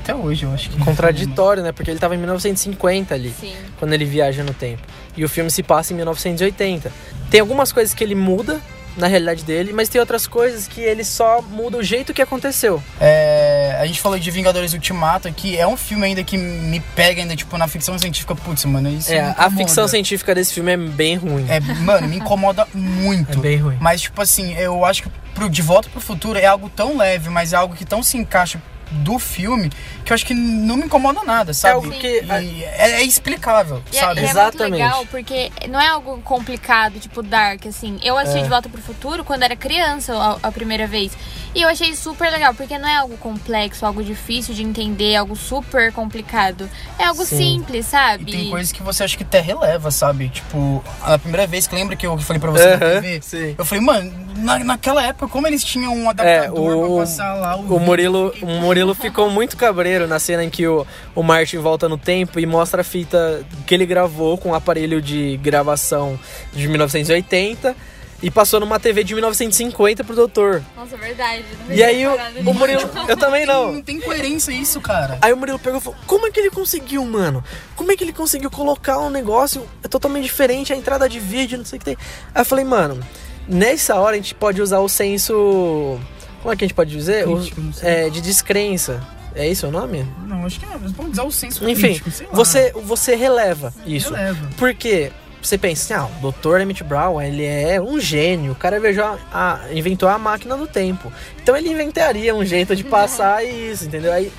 Até 0.02 0.14
hoje, 0.14 0.44
eu 0.44 0.52
acho 0.52 0.70
que. 0.70 0.78
Contraditório, 0.78 1.62
né? 1.62 1.72
Porque 1.72 1.90
ele 1.90 2.00
tava 2.00 2.14
em 2.14 2.18
1950 2.18 3.14
ali. 3.14 3.34
Sim. 3.38 3.54
quando 3.78 3.92
ele 3.92 4.04
viaja 4.04 4.42
no 4.42 4.54
tempo. 4.54 4.82
E 5.16 5.24
o 5.24 5.28
filme 5.28 5.50
se 5.50 5.62
passa 5.62 5.92
em 5.92 5.96
1980. 5.96 6.90
Tem 7.30 7.40
algumas 7.40 7.70
coisas 7.72 7.94
que 7.94 8.02
ele 8.02 8.14
muda 8.14 8.60
na 9.00 9.06
realidade 9.06 9.44
dele, 9.44 9.72
mas 9.72 9.88
tem 9.88 10.00
outras 10.00 10.26
coisas 10.26 10.68
que 10.68 10.80
ele 10.80 11.04
só 11.04 11.42
muda 11.42 11.78
o 11.78 11.82
jeito 11.82 12.12
que 12.12 12.22
aconteceu. 12.22 12.82
É, 13.00 13.76
a 13.80 13.86
gente 13.86 14.00
falou 14.00 14.18
de 14.18 14.30
Vingadores 14.30 14.72
Ultimato, 14.72 15.32
que 15.32 15.56
é 15.56 15.66
um 15.66 15.76
filme 15.76 16.06
ainda 16.06 16.22
que 16.22 16.36
me 16.36 16.80
pega 16.94 17.22
ainda, 17.22 17.34
tipo, 17.34 17.56
na 17.56 17.66
ficção 17.66 17.98
científica. 17.98 18.34
Putz, 18.34 18.64
mano, 18.64 18.88
isso 18.90 19.12
É, 19.12 19.34
a 19.36 19.50
ficção 19.50 19.88
científica 19.88 20.34
desse 20.34 20.54
filme 20.54 20.72
é 20.72 20.76
bem 20.76 21.16
ruim. 21.16 21.46
É, 21.48 21.60
mano, 21.60 22.06
me 22.06 22.16
incomoda 22.16 22.66
muito. 22.74 23.38
É 23.38 23.42
bem 23.42 23.56
ruim. 23.56 23.76
Mas, 23.80 24.00
tipo 24.02 24.20
assim, 24.20 24.54
eu 24.54 24.84
acho 24.84 25.04
que 25.04 25.10
pro 25.34 25.48
De 25.48 25.62
Volta 25.62 25.88
pro 25.88 26.00
Futuro 26.00 26.38
é 26.38 26.46
algo 26.46 26.68
tão 26.68 26.96
leve, 26.96 27.28
mas 27.30 27.52
é 27.52 27.56
algo 27.56 27.74
que 27.74 27.84
tão 27.84 28.02
se 28.02 28.16
encaixa 28.16 28.60
do 28.90 29.18
filme 29.18 29.70
que 30.04 30.12
eu 30.12 30.14
acho 30.14 30.26
que 30.26 30.34
não 30.34 30.76
me 30.76 30.84
incomoda 30.86 31.22
nada, 31.22 31.54
sabe? 31.54 31.74
algo 31.74 31.90
que- 31.90 32.20
E 32.22 32.64
é, 32.64 32.92
é 33.00 33.02
explicável, 33.04 33.82
E, 33.92 33.96
é, 33.96 34.00
sabe? 34.00 34.14
e 34.14 34.18
é 34.18 34.26
muito 34.26 34.30
Exatamente. 34.38 34.72
legal 34.82 35.06
porque 35.10 35.52
não 35.68 35.80
é 35.80 35.86
algo 35.88 36.20
complicado, 36.22 36.98
tipo 36.98 37.22
Dark, 37.22 37.66
assim. 37.66 37.98
Eu 38.02 38.18
assisti 38.18 38.40
É. 38.40 38.42
De 38.42 38.48
Volta 38.48 38.68
pro 38.68 38.80
Futuro 38.82 39.24
quando 39.24 39.42
era 39.44 39.54
criança 39.54 40.14
a, 40.16 40.48
a 40.48 40.52
primeira 40.52 40.86
vez. 40.86 41.12
E 41.54 41.62
eu 41.62 41.68
achei 41.68 41.94
super 41.96 42.30
legal, 42.30 42.54
porque 42.54 42.78
não 42.78 42.88
é 42.88 42.96
algo 42.96 43.16
complexo, 43.16 43.84
algo 43.84 44.04
difícil 44.04 44.54
de 44.54 44.62
entender, 44.62 45.16
algo 45.16 45.34
super 45.34 45.92
complicado. 45.92 46.70
É 46.98 47.04
algo 47.04 47.24
Sim. 47.24 47.58
simples, 47.58 47.86
sabe? 47.86 48.22
E 48.22 48.32
tem 48.32 48.50
coisas 48.50 48.70
que 48.70 48.82
você 48.82 49.02
acha 49.02 49.16
que 49.16 49.24
até 49.24 49.40
releva, 49.40 49.90
sabe? 49.90 50.28
Tipo, 50.28 50.82
a 51.02 51.18
primeira 51.18 51.46
vez 51.48 51.66
que 51.66 51.74
lembra 51.74 51.96
que 51.96 52.06
eu 52.06 52.16
falei 52.18 52.38
pra 52.38 52.50
você 52.52 52.76
na 52.76 52.86
Aham, 52.86 53.00
TV? 53.00 53.20
sim. 53.22 53.54
Eu 53.58 53.64
falei, 53.64 53.82
mano, 53.84 54.12
na, 54.36 54.60
naquela 54.60 55.04
época, 55.04 55.26
como 55.26 55.46
eles 55.48 55.64
tinham 55.64 55.92
um 55.92 56.06
É, 56.06 56.10
adaptador 56.10 56.76
o, 56.76 56.86
pra 56.94 57.04
passar 57.04 57.34
lá 57.34 57.56
o, 57.56 57.76
o 57.76 57.80
Murilo, 57.80 58.30
fiquei, 58.32 58.48
o 58.48 58.60
Murilo 58.60 58.94
ficou 58.94 59.28
muito 59.28 59.56
cabreiro 59.56 60.06
na 60.06 60.20
cena 60.20 60.44
em 60.44 60.50
que 60.50 60.66
o, 60.68 60.86
o 61.16 61.22
Martin 61.22 61.58
volta 61.58 61.88
no 61.88 61.98
tempo 61.98 62.38
e 62.38 62.46
mostra 62.46 62.82
a 62.82 62.84
fita 62.84 63.44
que 63.66 63.74
ele 63.74 63.86
gravou 63.86 64.38
com 64.38 64.50
o 64.50 64.54
aparelho 64.54 65.02
de 65.02 65.36
gravação 65.38 66.16
de 66.52 66.68
1980 66.68 67.74
e 68.22 68.30
passou 68.30 68.60
numa 68.60 68.78
TV 68.78 69.02
de 69.04 69.14
1950 69.14 70.04
pro 70.04 70.14
doutor. 70.14 70.62
Nossa, 70.76 70.94
é 70.94 70.98
verdade. 70.98 71.44
não 71.68 71.74
E 71.74 71.82
aí 71.82 72.06
o, 72.06 72.12
o. 72.50 72.54
Murilo, 72.54 72.82
eu 73.08 73.16
também 73.16 73.46
não. 73.46 73.72
Não 73.72 73.82
tem 73.82 73.98
coerência 74.00 74.52
isso, 74.52 74.80
cara. 74.80 75.18
Aí 75.22 75.32
o 75.32 75.36
Murilo 75.36 75.58
pegou 75.58 75.78
e 75.78 75.82
falou: 75.82 75.98
Como 76.06 76.26
é 76.26 76.30
que 76.30 76.38
ele 76.38 76.50
conseguiu, 76.50 77.04
mano? 77.04 77.42
Como 77.76 77.90
é 77.92 77.96
que 77.96 78.04
ele 78.04 78.12
conseguiu 78.12 78.50
colocar 78.50 78.98
um 78.98 79.08
negócio 79.10 79.66
totalmente 79.88 80.24
diferente, 80.24 80.72
a 80.72 80.76
entrada 80.76 81.08
de 81.08 81.18
vídeo, 81.18 81.56
não 81.58 81.64
sei 81.64 81.76
o 81.76 81.80
que 81.80 81.84
tem. 81.84 81.96
Aí 82.34 82.42
eu 82.42 82.44
falei, 82.44 82.64
mano, 82.64 83.00
nessa 83.48 83.94
hora 83.96 84.14
a 84.14 84.18
gente 84.18 84.34
pode 84.34 84.60
usar 84.60 84.78
o 84.80 84.88
senso. 84.88 85.98
Como 86.42 86.52
é 86.52 86.56
que 86.56 86.64
a 86.64 86.66
gente 86.68 86.74
pode 86.76 86.90
dizer? 86.90 87.26
O- 87.28 87.36
Crítico, 87.36 87.60
não 87.60 87.72
sei. 87.72 87.88
é, 87.88 88.10
de 88.10 88.20
descrença. 88.20 89.00
É 89.34 89.46
isso 89.48 89.66
o 89.68 89.70
nome? 89.70 90.04
Não, 90.26 90.44
acho 90.44 90.58
que 90.58 90.66
é. 90.66 90.68
Mas 90.80 90.90
pode 90.92 91.10
usar 91.10 91.22
o 91.22 91.30
senso 91.30 91.68
Enfim, 91.68 91.82
crítico, 91.88 92.10
sei 92.10 92.26
lá. 92.26 92.32
você, 92.34 92.72
você 92.84 93.14
releva 93.14 93.72
isso. 93.86 94.12
Releva. 94.12 94.48
Porque 94.56 95.12
você 95.42 95.56
pensa 95.58 95.94
assim, 95.94 96.04
ah, 96.04 96.08
o 96.22 96.30
Dr. 96.32 96.60
Emmett 96.60 96.82
Brown, 96.84 97.20
ele 97.20 97.44
é 97.44 97.80
um 97.80 97.98
gênio. 98.00 98.52
O 98.52 98.54
cara 98.54 98.78
viajou 98.80 99.04
a- 99.04 99.18
a- 99.32 99.60
inventou 99.74 100.08
a 100.08 100.18
máquina 100.18 100.56
do 100.56 100.66
tempo. 100.66 101.12
Então 101.42 101.56
ele 101.56 101.68
inventaria 101.70 102.34
um 102.34 102.44
jeito 102.44 102.74
de 102.76 102.84
passar 102.84 103.42
isso, 103.46 103.84
entendeu? 103.86 104.12
Aí 104.12 104.32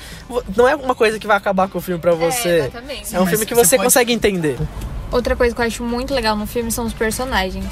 não 0.56 0.68
é 0.68 0.76
uma 0.76 0.94
coisa 0.96 1.18
que 1.20 1.26
vai 1.28 1.38
acabar 1.38 1.68
com 1.70 1.78
o 1.78 1.82
filme 1.82 2.00
pra 2.00 2.12
É, 2.12 2.16
você. 2.16 2.50
exatamente. 2.60 3.16
É 3.16 3.18
um 3.18 3.22
mas 3.22 3.30
filme 3.32 3.46
que 3.46 3.54
você 3.56 3.62
você 3.72 3.76
pode- 3.78 3.86
consegue 3.88 4.14
entender. 4.14 4.58
Outra 5.12 5.36
coisa 5.36 5.54
que 5.56 5.62
eu 5.62 5.66
acho 5.66 5.84
muito 5.84 6.14
legal 6.14 6.36
no 6.36 6.46
filme 6.48 6.72
são 6.72 6.86
os 6.86 6.94
personagens. 6.94 7.66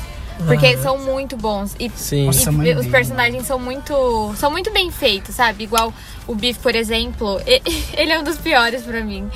Porque 0.48 0.78
são 0.78 0.98
muito 0.98 1.36
bons. 1.36 1.76
E, 1.78 1.90
Sim. 1.94 2.28
Nossa, 2.28 2.50
e 2.50 2.54
mãe 2.54 2.74
os 2.74 2.88
personagens 2.88 3.46
são 3.46 3.60
muito. 3.60 4.34
São 4.38 4.50
muito 4.50 4.72
bem 4.72 4.90
feitos, 4.90 5.36
sabe? 5.36 5.66
Igual 5.66 5.94
o 6.26 6.34
Biff, 6.34 6.60
por 6.60 6.74
exemplo. 6.76 7.42
e- 7.46 7.62
Ele 8.00 8.14
é 8.14 8.20
um 8.20 8.24
dos 8.24 8.38
piores 8.38 8.84
pra 8.84 9.04
mim. 9.04 9.30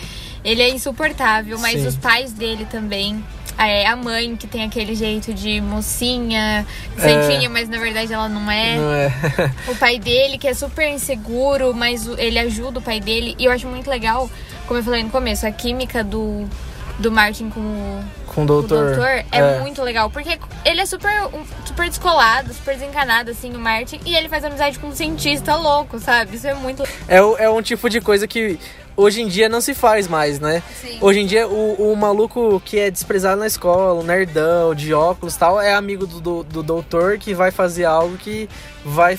Ele 0.45 0.61
é 0.61 0.69
insuportável, 0.69 1.59
mas 1.59 1.81
Sim. 1.81 1.87
os 1.87 1.97
pais 1.97 2.31
dele 2.31 2.65
também. 2.71 3.21
É, 3.57 3.85
a 3.85 3.95
mãe, 3.95 4.35
que 4.35 4.47
tem 4.47 4.63
aquele 4.63 4.95
jeito 4.95 5.33
de 5.33 5.61
mocinha, 5.61 6.65
santinha, 6.97 7.49
mas 7.49 7.69
na 7.69 7.77
verdade 7.77 8.11
ela 8.11 8.27
não 8.27 8.49
é. 8.49 8.75
Não 8.75 8.93
é? 8.93 9.13
O 9.71 9.75
pai 9.75 9.99
dele, 9.99 10.37
que 10.37 10.47
é 10.47 10.53
super 10.53 10.89
inseguro, 10.89 11.73
mas 11.73 12.07
ele 12.17 12.37
ajuda 12.39 12.79
o 12.79 12.81
pai 12.81 12.99
dele. 12.99 13.35
E 13.39 13.45
eu 13.45 13.51
acho 13.51 13.67
muito 13.67 13.89
legal, 13.89 14.29
como 14.67 14.79
eu 14.79 14.83
falei 14.83 15.03
no 15.03 15.09
começo, 15.09 15.45
a 15.45 15.51
química 15.51 16.03
do, 16.03 16.47
do 16.99 17.11
Martin 17.11 17.49
com 17.49 17.59
o, 17.59 18.03
Com 18.27 18.43
o 18.43 18.45
doutor. 18.45 18.95
doutor 18.95 19.25
é, 19.31 19.59
muito 19.59 19.81
legal. 19.81 20.09
Porque 20.09 20.37
ele 20.65 20.81
é 20.81 20.85
super, 20.85 21.11
super 21.65 21.87
descolado, 21.87 22.53
super 22.53 22.75
desencanado, 22.75 23.31
assim, 23.31 23.55
o 23.55 23.59
Martin. 23.59 23.99
E 24.05 24.15
ele 24.15 24.27
faz 24.29 24.43
amizade 24.43 24.77
com 24.79 24.87
um 24.87 24.95
cientista 24.95 25.55
louco, 25.55 25.99
sabe? 25.99 26.35
Isso 26.35 26.47
é 26.47 26.53
muito... 26.53 26.83
É, 27.07 27.17
é 27.17 27.49
um 27.49 27.61
tipo 27.61 27.89
de 27.89 28.01
coisa 28.01 28.27
que 28.27 28.59
hoje 28.95 29.21
em 29.21 29.27
dia 29.27 29.49
não 29.49 29.61
se 29.61 29.73
faz 29.73 30.07
mais, 30.07 30.39
né? 30.39 30.61
Sim. 30.81 30.97
Hoje 31.01 31.19
em 31.19 31.25
dia, 31.25 31.47
o, 31.47 31.91
o 31.91 31.95
maluco 31.95 32.61
que 32.63 32.79
é 32.79 32.89
desprezado 32.91 33.39
na 33.39 33.47
escola, 33.47 33.93
o 33.93 34.03
nerdão, 34.03 34.73
de 34.73 34.93
óculos 34.93 35.35
e 35.35 35.39
tal, 35.39 35.59
é 35.59 35.73
amigo 35.73 36.05
do, 36.05 36.19
do, 36.19 36.43
do 36.43 36.63
doutor 36.63 37.17
que 37.17 37.33
vai 37.33 37.51
fazer 37.51 37.85
algo 37.85 38.17
que 38.17 38.49
vai. 38.83 39.17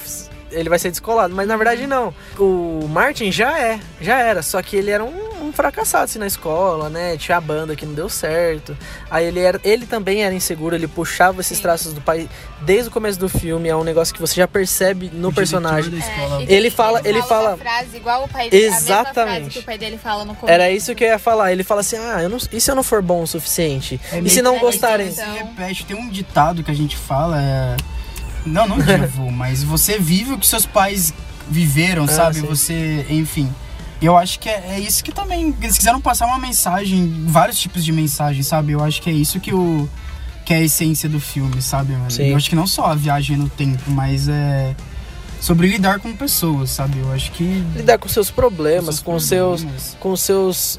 Ele 0.50 0.68
vai 0.68 0.78
ser 0.78 0.90
descolado. 0.90 1.34
Mas 1.34 1.48
na 1.48 1.56
verdade, 1.56 1.87
não. 1.87 2.14
O 2.38 2.87
Martin 2.88 3.32
já 3.32 3.58
é, 3.58 3.80
já 4.00 4.20
era. 4.20 4.42
Só 4.42 4.62
que 4.62 4.76
ele 4.76 4.90
era 4.90 5.02
um, 5.02 5.34
um 5.44 5.52
fracassado 5.52 6.04
assim 6.04 6.18
na 6.18 6.26
escola, 6.26 6.88
né? 6.88 7.16
Tinha 7.16 7.37
a 7.38 7.40
banda 7.40 7.76
que 7.76 7.85
não 7.87 7.94
deu 7.94 8.09
certo. 8.09 8.76
Aí 9.11 9.26
ele, 9.26 9.40
era, 9.40 9.61
ele 9.64 9.87
também 9.87 10.22
era 10.24 10.35
inseguro, 10.35 10.74
ele 10.74 10.88
puxava 10.88 11.40
esses 11.40 11.61
traços 11.61 11.92
do 11.92 12.00
pai 12.00 12.28
desde 12.62 12.88
o 12.88 12.92
começo 12.92 13.18
do 13.18 13.28
filme. 13.28 13.68
É 13.68 13.76
um 13.76 13.85
negócio 13.85 14.14
que 14.14 14.20
você 14.20 14.35
já 14.35 14.48
percebe 14.48 15.11
no 15.12 15.28
O 15.28 15.33
personagem. 15.33 15.90
diretor 15.90 16.07
da 16.09 16.12
escola. 16.22 16.42
É, 16.42 16.44
e 16.44 16.52
Ele 16.54 16.70
fala- 16.70 17.00
ele 17.04 17.22
fala- 17.22 17.48
uma 17.50 17.57
frase 17.59 17.96
igual 17.96 18.24
o 18.24 18.28
pai 18.28 18.50
dele. 18.50 18.66
A 18.66 18.70
mesma 18.70 18.87
frase 18.87 19.11
Exatamente. 19.11 19.50
que 19.50 19.59
o 19.59 19.62
pai 19.62 19.78
dele 19.78 19.98
fala 19.98 20.24
no 20.24 20.35
começo. 20.35 20.52
Era 20.54 20.70
isso 20.70 20.94
que 20.94 21.04
eu 21.04 21.09
ia 21.09 21.18
falar. 21.18 21.52
Ele 21.52 21.62
fala 21.64 21.80
assim: 21.83 21.96
ah, 21.96 22.22
eu 22.22 22.28
não, 22.28 22.38
e 22.52 22.61
se 22.61 22.70
eu 22.70 22.74
não 22.74 22.83
for 22.83 23.02
bom 23.02 23.22
o 23.22 23.26
suficiente? 23.26 24.00
É 24.12 24.18
e 24.20 24.30
se 24.30 24.40
não 24.42 24.59
gostarem? 24.59 25.09
Então- 25.09 25.35
repete, 25.35 25.85
tem 25.87 25.96
um 25.96 26.09
ditado 26.09 26.62
que 26.62 26.70
a 26.70 26.74
gente 26.74 26.96
fala, 26.96 27.40
é... 27.40 27.76
Não, 28.46 28.66
não 28.68 28.76
divo, 28.83 29.30
mas 29.30 29.62
você 29.62 29.98
vive 29.98 30.33
o 30.33 30.38
que 30.38 30.46
seus 30.46 30.66
pais 30.66 31.12
viveram, 31.48 32.04
Ah, 32.04 32.09
sabe? 32.09 32.37
sim. 32.40 32.46
Você, 32.46 33.07
enfim. 33.09 33.52
E 34.04 34.06
eu 34.06 34.18
acho 34.18 34.38
que 34.38 34.50
é, 34.50 34.62
é 34.72 34.78
isso 34.78 35.02
que 35.02 35.10
também. 35.10 35.56
Eles 35.62 35.78
quiseram 35.78 35.98
passar 35.98 36.26
uma 36.26 36.38
mensagem, 36.38 37.24
vários 37.26 37.58
tipos 37.58 37.82
de 37.82 37.90
mensagem, 37.90 38.42
sabe? 38.42 38.72
Eu 38.72 38.84
acho 38.84 39.00
que 39.00 39.08
é 39.08 39.12
isso 39.14 39.40
que 39.40 39.54
o. 39.54 39.88
Que 40.44 40.52
é 40.52 40.58
a 40.58 40.60
essência 40.60 41.08
do 41.08 41.18
filme, 41.18 41.62
sabe? 41.62 41.94
mano? 41.94 42.10
Sim. 42.10 42.24
Eu 42.24 42.36
acho 42.36 42.50
que 42.50 42.54
não 42.54 42.66
só 42.66 42.84
a 42.84 42.94
viagem 42.94 43.38
no 43.38 43.48
tempo, 43.48 43.90
mas 43.90 44.28
é. 44.28 44.76
Sobre 45.40 45.68
lidar 45.68 46.00
com 46.00 46.14
pessoas, 46.14 46.68
sabe? 46.68 46.98
Eu 46.98 47.10
acho 47.14 47.32
que. 47.32 47.64
Lidar 47.74 47.96
com 47.96 48.06
seus 48.06 48.30
problemas, 48.30 49.00
com 49.00 49.18
seus, 49.18 49.62
problemas, 49.62 49.96
com 49.98 50.14
seus, 50.16 50.78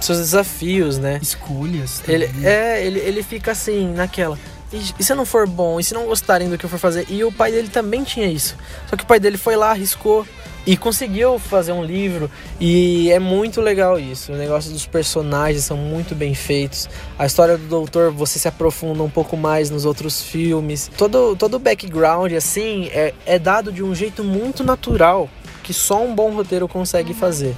seus 0.00 0.16
desafios, 0.16 0.96
né? 0.96 1.18
Escolhas. 1.20 2.02
Ele, 2.08 2.26
também. 2.26 2.46
é, 2.46 2.86
ele, 2.86 3.00
ele 3.00 3.22
fica 3.22 3.52
assim, 3.52 3.92
naquela. 3.92 4.38
E, 4.72 4.82
e 4.98 5.04
se 5.04 5.14
não 5.14 5.26
for 5.26 5.46
bom? 5.46 5.78
E 5.78 5.84
se 5.84 5.92
não 5.92 6.06
gostarem 6.06 6.48
do 6.48 6.56
que 6.56 6.64
eu 6.64 6.70
for 6.70 6.78
fazer? 6.78 7.04
E 7.10 7.22
o 7.22 7.30
pai 7.30 7.52
dele 7.52 7.68
também 7.68 8.02
tinha 8.02 8.28
isso. 8.28 8.56
Só 8.88 8.96
que 8.96 9.04
o 9.04 9.06
pai 9.06 9.20
dele 9.20 9.36
foi 9.36 9.56
lá, 9.56 9.72
arriscou 9.72 10.26
e 10.66 10.76
conseguiu 10.76 11.38
fazer 11.38 11.72
um 11.72 11.84
livro. 11.84 12.30
E 12.60 13.10
é 13.10 13.18
muito 13.18 13.60
legal 13.60 13.98
isso. 13.98 14.32
O 14.32 14.36
negócio 14.36 14.72
dos 14.72 14.86
personagens 14.86 15.64
são 15.64 15.76
muito 15.76 16.14
bem 16.14 16.34
feitos. 16.34 16.88
A 17.18 17.26
história 17.26 17.58
do 17.58 17.66
doutor, 17.66 18.10
você 18.10 18.38
se 18.38 18.48
aprofunda 18.48 19.02
um 19.02 19.10
pouco 19.10 19.36
mais 19.36 19.70
nos 19.70 19.84
outros 19.84 20.22
filmes. 20.22 20.90
Todo, 20.96 21.36
todo 21.36 21.54
o 21.54 21.58
background, 21.58 22.32
assim, 22.32 22.88
é, 22.92 23.12
é 23.26 23.38
dado 23.38 23.72
de 23.72 23.82
um 23.82 23.94
jeito 23.94 24.22
muito 24.22 24.62
natural. 24.62 25.28
Que 25.62 25.72
só 25.72 26.02
um 26.02 26.12
bom 26.12 26.32
roteiro 26.32 26.66
consegue 26.66 27.14
fazer. 27.14 27.54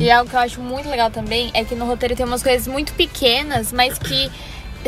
E 0.00 0.10
algo 0.10 0.30
que 0.30 0.36
eu 0.36 0.40
acho 0.40 0.60
muito 0.60 0.88
legal 0.88 1.10
também 1.10 1.50
é 1.52 1.64
que 1.64 1.74
no 1.74 1.84
roteiro 1.84 2.14
tem 2.14 2.24
umas 2.24 2.42
coisas 2.42 2.66
muito 2.66 2.94
pequenas, 2.94 3.72
mas 3.72 3.98
que 3.98 4.30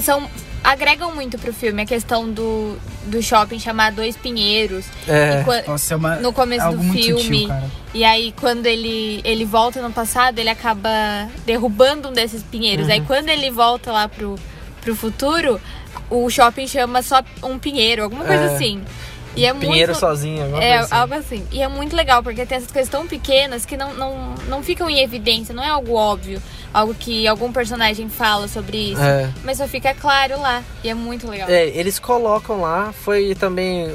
são 0.01 0.27
agregam 0.73 1.15
muito 1.15 1.39
pro 1.39 1.53
filme. 1.53 1.83
A 1.83 1.87
questão 1.87 2.29
do, 2.31 2.77
do 3.07 3.23
shopping 3.23 3.59
chamar 3.59 3.93
Dois 3.93 4.17
Pinheiros. 4.17 4.87
É. 5.07 5.43
E 5.65 5.69
Nossa, 5.69 5.95
é 5.95 5.97
uma, 5.97 6.17
no 6.17 6.33
começo 6.33 6.63
é 6.63 6.67
algo 6.67 6.79
do 6.79 6.85
muito 6.85 7.03
filme. 7.03 7.23
sutil, 7.23 7.49
cara. 7.49 7.71
E 7.95 8.05
aí, 8.05 8.35
quando 8.39 8.67
ele, 8.67 9.21
ele 9.25 9.45
volta 9.45 9.81
no 9.81 9.93
passado, 9.93 10.39
ele 10.39 10.51
acaba 10.51 11.29
derrubando 11.47 12.09
um 12.09 12.13
desses 12.13 12.43
pinheiros. 12.43 12.87
Uhum. 12.87 12.93
Aí, 12.93 13.01
quando 13.03 13.29
ele 13.29 13.51
volta 13.51 13.91
lá 13.93 14.09
pro, 14.09 14.35
pro 14.83 14.95
futuro, 14.95 15.61
o 16.11 16.29
shopping 16.29 16.67
chama 16.67 17.01
só 17.03 17.23
um 17.43 17.59
pinheiro, 17.59 18.03
alguma 18.03 18.25
coisa 18.25 18.43
É. 18.45 18.55
assim. 18.55 18.83
E 19.37 19.45
é 19.45 19.53
Pinheiro 19.53 19.93
muito... 19.93 20.01
sozinho, 20.01 20.45
alguma 20.45 20.65
É, 20.65 20.79
coisa 20.79 20.85
assim. 20.85 20.95
algo 20.95 21.15
assim. 21.15 21.47
E 21.53 21.61
é 21.63 21.69
muito 21.69 21.95
legal, 21.95 22.23
porque 22.23 22.47
tem 22.47 22.57
essas 22.57 22.71
coisas 22.71 22.91
tão 22.91 23.07
pequenas 23.07 23.67
que 23.67 23.77
não, 23.77 23.93
não, 23.93 24.35
não 24.49 24.63
ficam 24.63 24.89
em 24.89 25.01
evidência, 25.03 25.55
não 25.55 25.63
é 25.63 25.69
algo 25.69 25.93
óbvio. 25.95 26.41
Algo 26.73 26.95
que 26.95 27.27
algum 27.27 27.51
personagem 27.53 28.09
fala 28.09 28.49
sobre 28.49 28.93
isso. 28.93 29.01
É. 29.03 29.31
Mas 29.45 29.59
só 29.59 29.67
fica 29.67 29.95
claro 29.95 30.39
lá. 30.41 30.63
E 30.85 30.89
é 30.91 30.95
muito 30.95 31.29
legal. 31.29 31.49
É, 31.49 31.67
eles 31.69 31.99
colocam 31.99 32.61
lá, 32.61 32.93
foi 32.93 33.35
também 33.35 33.89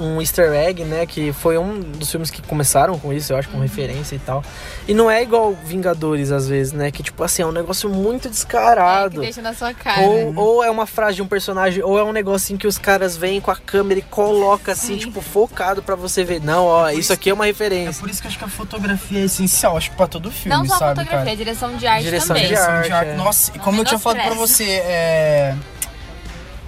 um 0.00 0.20
easter 0.20 0.52
egg, 0.52 0.84
né? 0.84 1.06
Que 1.06 1.32
foi 1.32 1.56
um 1.58 1.80
dos 1.80 2.10
filmes 2.10 2.30
que 2.30 2.42
começaram 2.42 2.98
com 2.98 3.12
isso, 3.12 3.32
eu 3.32 3.36
acho, 3.36 3.48
com 3.48 3.58
referência 3.60 4.16
e 4.16 4.18
tal. 4.18 4.42
E 4.88 4.94
não 4.94 5.10
é 5.10 5.22
igual 5.22 5.54
Vingadores, 5.64 6.30
às 6.32 6.48
vezes, 6.48 6.72
né? 6.72 6.90
Que, 6.90 7.02
tipo 7.02 7.22
assim, 7.22 7.42
é 7.42 7.46
um 7.46 7.52
negócio 7.52 7.88
muito 7.88 8.26
É, 8.26 8.30
que 8.30 8.34
descarado. 8.34 9.20
deixa 9.20 9.40
na 9.42 9.54
sua 9.54 9.72
cara. 9.72 10.02
Ou, 10.02 10.34
ou 10.36 10.64
é 10.64 10.70
uma 10.70 10.86
frase 10.86 11.16
de 11.16 11.22
um 11.22 11.26
personagem, 11.26 11.82
ou 11.82 11.98
é 11.98 12.04
um 12.04 12.12
negocinho 12.12 12.58
que 12.58 12.66
os 12.66 12.78
caras 12.78 13.16
vêm 13.16 13.40
com 13.40 13.50
a 13.50 13.56
câmera 13.56 14.00
e 14.00 14.02
coloca 14.02 14.72
assim, 14.72 14.94
Sim. 14.94 14.98
tipo, 14.98 15.20
focado 15.20 15.82
pra 15.82 15.94
você 15.94 16.24
ver. 16.24 16.40
Não, 16.40 16.64
ó, 16.66 16.90
isso 16.90 17.12
aqui 17.12 17.30
é 17.30 17.34
uma 17.34 17.44
É 17.44 17.48
referência. 17.48 18.00
por 18.00 18.10
isso 18.10 18.20
que 18.20 18.26
eu 18.26 18.30
acho 18.30 18.38
que 18.38 18.44
a 18.44 18.48
fotografia 18.48 19.20
é 19.20 19.24
essencial, 19.24 19.76
acho 19.76 19.90
que 19.90 19.96
pra 19.96 20.06
todo 20.06 20.30
filme, 20.30 20.56
Não 20.56 20.64
só 20.66 20.74
a 20.74 20.78
sabe, 20.78 20.90
fotografia, 21.00 21.18
cara? 21.20 21.30
a 21.32 21.34
direção 21.36 21.76
de 21.76 21.86
arte 21.86 22.04
Direção 22.18 22.28
também. 22.28 22.42
de 22.42 22.48
Direção 22.48 22.74
arte, 22.74 22.92
é. 23.10 23.14
Nossa, 23.14 23.52
e 23.54 23.58
como 23.58 23.80
eu 23.80 23.84
tinha 23.84 23.98
falado 23.98 24.22
pra 24.24 24.34
você, 24.34 24.64
é, 24.84 25.54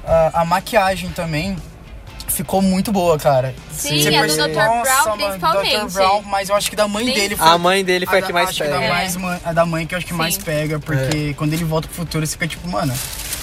a, 0.04 0.42
a 0.42 0.44
maquiagem 0.44 1.10
também 1.10 1.56
ficou 2.28 2.60
muito 2.60 2.92
boa, 2.92 3.18
cara. 3.18 3.54
Sim, 3.72 4.00
Você 4.02 4.08
a 4.08 4.10
do 4.10 4.26
percebe- 4.26 4.48
Dr. 4.48 4.54
Brown, 4.54 4.76
Nossa, 4.78 5.10
principalmente. 5.12 5.76
Dr. 5.78 5.92
Brown, 5.92 6.22
mas 6.22 6.48
eu 6.48 6.54
acho 6.56 6.68
que 6.70 6.76
da 6.76 6.86
mãe 6.88 7.04
Nem- 7.04 7.14
dele 7.14 7.36
foi 7.36 7.46
A 7.48 7.58
mãe 7.58 7.84
dele 7.84 8.06
foi 8.06 8.18
a 8.18 8.20
da- 8.20 8.26
que 8.26 8.32
mais 8.32 8.48
acho 8.50 8.58
que 8.58 8.64
pega. 8.68 8.78
da, 8.78 8.84
É. 8.84 8.88
mais, 8.90 9.16
mãe- 9.16 9.40
a 9.44 9.52
da 9.52 9.66
mãe 9.66 9.86
que 9.86 9.94
eu 9.94 9.98
acho 9.98 10.06
que 10.06 10.12
mais 10.12 10.34
Sim. 10.34 10.42
pega, 10.42 10.78
porque 10.78 11.34
quando 11.34 11.52
ele 11.54 11.64
volta 11.64 11.88
pro 11.88 11.96
futuro, 11.96 12.26
você 12.26 12.32
fica 12.32 12.46
tipo, 12.46 12.68
mano, 12.68 12.92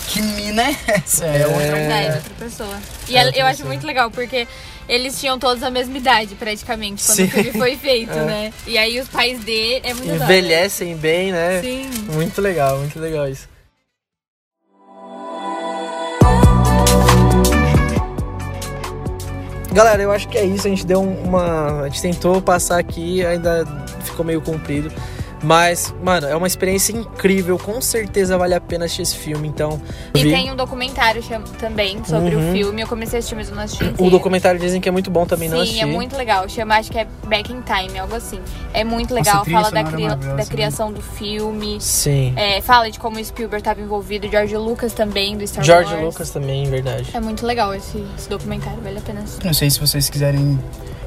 que 0.08 0.22
mina 0.22 0.62
é 0.64 0.76
essa? 0.88 1.26
É, 1.26 1.42
É. 1.42 1.48
outra 1.48 1.72
Verdade, 1.72 2.16
outra 2.18 2.34
pessoa. 2.40 2.78
E 3.08 3.18
É 3.18 3.32
eu 3.42 3.46
acho 3.48 3.66
muito 3.66 3.86
legal, 3.88 4.12
porque 4.12 4.48
eles 4.88 5.20
tinham 5.20 5.38
todos 5.40 5.64
a 5.64 5.70
mesma 5.70 5.98
idade, 5.98 6.36
praticamente, 6.36 7.04
quando 7.06 7.16
Sim. 7.18 7.24
o 7.26 7.30
filme 7.30 7.52
foi 7.54 7.76
feito, 7.78 8.12
É. 8.18 8.26
né? 8.26 8.54
E 8.68 8.78
aí 8.78 9.00
os 9.00 9.08
pais 9.08 9.40
dele. 9.44 9.82
É 9.86 9.94
muito. 9.94 10.12
Envelhecem 10.14 10.96
bem, 10.98 11.32
né? 11.32 11.62
Sim. 11.62 11.90
Muito 12.14 12.42
legal, 12.42 12.78
muito 12.80 13.00
legal 13.00 13.28
isso. 13.30 13.48
Galera, 19.72 20.04
eu 20.04 20.12
acho 20.12 20.28
que 20.30 20.38
é 20.38 20.46
isso. 20.46 20.68
A 20.68 20.70
gente 20.70 20.86
deu 20.86 21.02
um- 21.02 21.24
uma. 21.24 21.82
A 21.82 21.90
gente 21.90 22.02
tentou 22.02 22.40
passar 22.42 22.78
aqui, 22.78 23.26
ainda 23.26 23.66
ficou 24.04 24.24
meio 24.24 24.40
comprido. 24.42 24.92
Mas, 25.44 25.94
mano, 26.02 26.26
é 26.28 26.36
uma 26.36 26.48
experiência 26.48 26.94
incrível. 26.94 27.60
Com 27.60 27.82
certeza 27.82 28.38
vale 28.38 28.54
a 28.56 28.62
pena 28.62 28.86
assistir 28.86 29.02
esse 29.02 29.18
filme. 29.18 29.48
Então, 29.48 29.82
E 30.16 30.24
vi- 30.24 30.32
tem 30.32 30.52
um 30.52 30.56
documentário 30.56 31.22
também 31.60 32.04
sobre 32.06 32.36
Uhum. 32.36 32.50
o 32.50 32.54
filme. 32.54 32.82
Eu 32.82 32.88
comecei 32.88 33.18
a 33.18 33.20
assistir, 33.20 33.36
mas 33.36 33.50
eu 33.50 33.56
não 33.56 33.64
assisti. 33.64 33.84
o 33.98 34.10
documentário 34.10 34.60
dizem 34.60 34.80
que 34.80 34.88
é 34.88 34.92
muito 34.92 35.12
bom 35.12 35.26
também. 35.26 35.50
não 35.50 35.58
Sim, 35.58 35.64
assisti. 35.64 35.82
é 35.82 35.86
muito 35.86 36.16
legal. 36.16 36.48
Chama, 36.48 36.78
acho 36.78 36.90
que 36.90 36.98
é 36.98 37.06
Back 37.28 37.52
in 37.52 37.62
Time, 37.62 38.00
algo 38.00 38.16
assim. 38.16 38.40
É 38.74 38.84
muito 38.86 39.14
Nossa, 39.14 39.30
legal. 39.30 39.42
a 39.42 39.44
trilha 39.44 39.60
Fala 39.60 39.72
da, 39.72 39.80
é 39.80 39.84
cria- 39.84 40.16
da 40.16 40.34
né? 40.36 40.46
criação 40.46 40.92
do 40.94 41.02
filme. 41.02 41.78
Sim. 41.82 42.34
É, 42.38 42.62
fala 42.62 42.90
de 42.90 42.98
como 43.00 43.20
o 43.20 43.24
Spielberg 43.26 43.62
estava 43.62 43.82
envolvido. 43.82 44.30
George 44.30 44.56
Lucas 44.56 44.94
também, 44.94 45.36
do 45.38 45.46
Star 45.46 45.64
George 45.64 45.92
Wars. 45.94 46.06
Lucas 46.06 46.30
também, 46.30 46.64
verdade. 46.70 47.10
É 47.14 47.20
muito 47.20 47.46
legal 47.46 47.74
esse, 47.74 48.02
esse 48.18 48.30
documentário, 48.30 48.80
vale 48.82 48.98
a 48.98 49.02
pena 49.02 49.22
assistir. 49.22 49.46
Não 49.46 49.54
sei 49.54 49.70
se 49.70 49.80
vocês 49.80 50.10
quiserem 50.10 50.58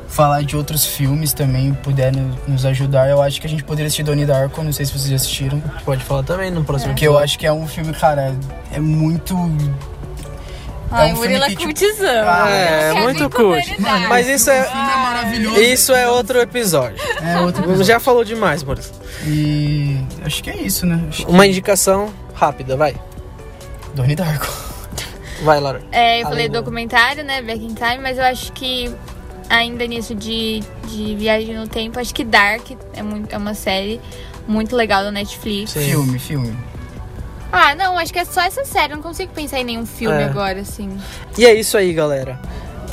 falar 0.08 0.42
de 0.42 0.56
outros 0.56 0.84
filmes 0.84 1.32
também, 1.32 1.72
puderem 1.74 2.32
nos 2.46 2.64
ajudar. 2.64 3.08
Eu 3.08 3.20
acho 3.20 3.40
que 3.40 3.46
a 3.46 3.50
gente 3.50 3.64
poderia 3.64 3.86
assistir 3.86 4.02
Donnie 4.02 4.24
Darko, 4.26 4.62
não 4.62 4.72
sei 4.72 4.86
se 4.86 4.92
vocês 4.92 5.08
já 5.10 5.16
assistiram. 5.16 5.60
Pode 5.84 6.02
falar 6.04 6.22
também 6.22 6.50
no 6.50 6.64
próximo 6.64 6.92
Porque 6.92 7.06
eu 7.06 7.18
acho 7.18 7.38
que 7.38 7.46
é 7.46 7.52
um 7.52 7.66
filme, 7.66 7.92
cara, 7.92 8.34
é 8.72 8.80
muito. 8.80 9.34
Ai, 10.90 11.10
um 11.10 11.14
o 11.14 11.16
filme 11.16 11.36
Murilo 11.36 11.44
é 11.44 11.48
que, 11.48 11.56
tipo, 11.56 11.64
cultizão. 11.64 12.24
Ah, 12.28 12.48
é, 12.48 12.92
Quer 12.94 13.02
muito 13.02 13.28
cult. 13.30 13.58
autoridade. 13.70 14.06
Mas 14.06 14.28
isso 14.28 14.48
é- 14.50 14.58
é 14.68 14.72
maravilhoso. 14.72 15.60
Isso 15.60 15.92
é 15.92 16.08
outro 16.08 16.40
episódio. 16.40 16.96
É 17.20 17.40
outro 17.40 17.62
episódio. 17.62 17.84
Já 17.84 17.98
falou 17.98 18.24
demais, 18.24 18.62
Maurício. 18.62 18.92
E 19.26 19.98
acho 20.24 20.42
que 20.44 20.50
é 20.50 20.56
isso, 20.56 20.86
né? 20.86 21.02
Acho 21.08 21.26
que... 21.26 21.30
Uma 21.32 21.44
indicação 21.46 22.08
rápida, 22.34 22.76
vai. 22.76 22.94
Donnie 23.94 24.14
Darko. 24.14 24.46
Vai, 25.42 25.58
Laura. 25.60 25.82
É, 25.90 26.12
eu 26.12 26.12
Além 26.12 26.24
falei 26.24 26.48
do- 26.48 26.52
documentário, 26.52 27.24
né? 27.24 27.42
Back 27.42 27.64
in 27.64 27.74
Time, 27.74 27.98
mas 28.00 28.16
eu 28.16 28.24
acho 28.24 28.52
que 28.52 28.94
ainda 29.48 29.86
nisso 29.86 30.14
de, 30.14 30.60
de 30.88 31.14
viagem 31.16 31.54
no 31.56 31.66
tempo, 31.66 31.98
acho 31.98 32.14
que 32.14 32.24
Dark 32.24 32.70
é, 32.94 33.02
muito, 33.02 33.32
é 33.32 33.38
uma 33.38 33.54
série 33.54 34.00
muito 34.46 34.74
legal 34.76 35.02
da 35.02 35.10
Netflix. 35.10 35.70
Sim. 35.72 35.80
Filme, 35.80 36.18
filme. 36.18 36.56
Ah, 37.50 37.74
não, 37.74 37.96
acho 37.98 38.12
que 38.12 38.18
é 38.18 38.24
só 38.24 38.42
essa 38.42 38.64
série. 38.64 38.92
Eu 38.92 38.96
não 38.96 39.02
consigo 39.02 39.32
pensar 39.32 39.58
em 39.60 39.64
nenhum 39.64 39.86
filme 39.86 40.20
É. 40.20 40.24
agora, 40.24 40.60
assim. 40.60 40.96
E 41.38 41.46
é 41.46 41.54
isso 41.54 41.76
aí, 41.76 41.92
galera. 41.92 42.38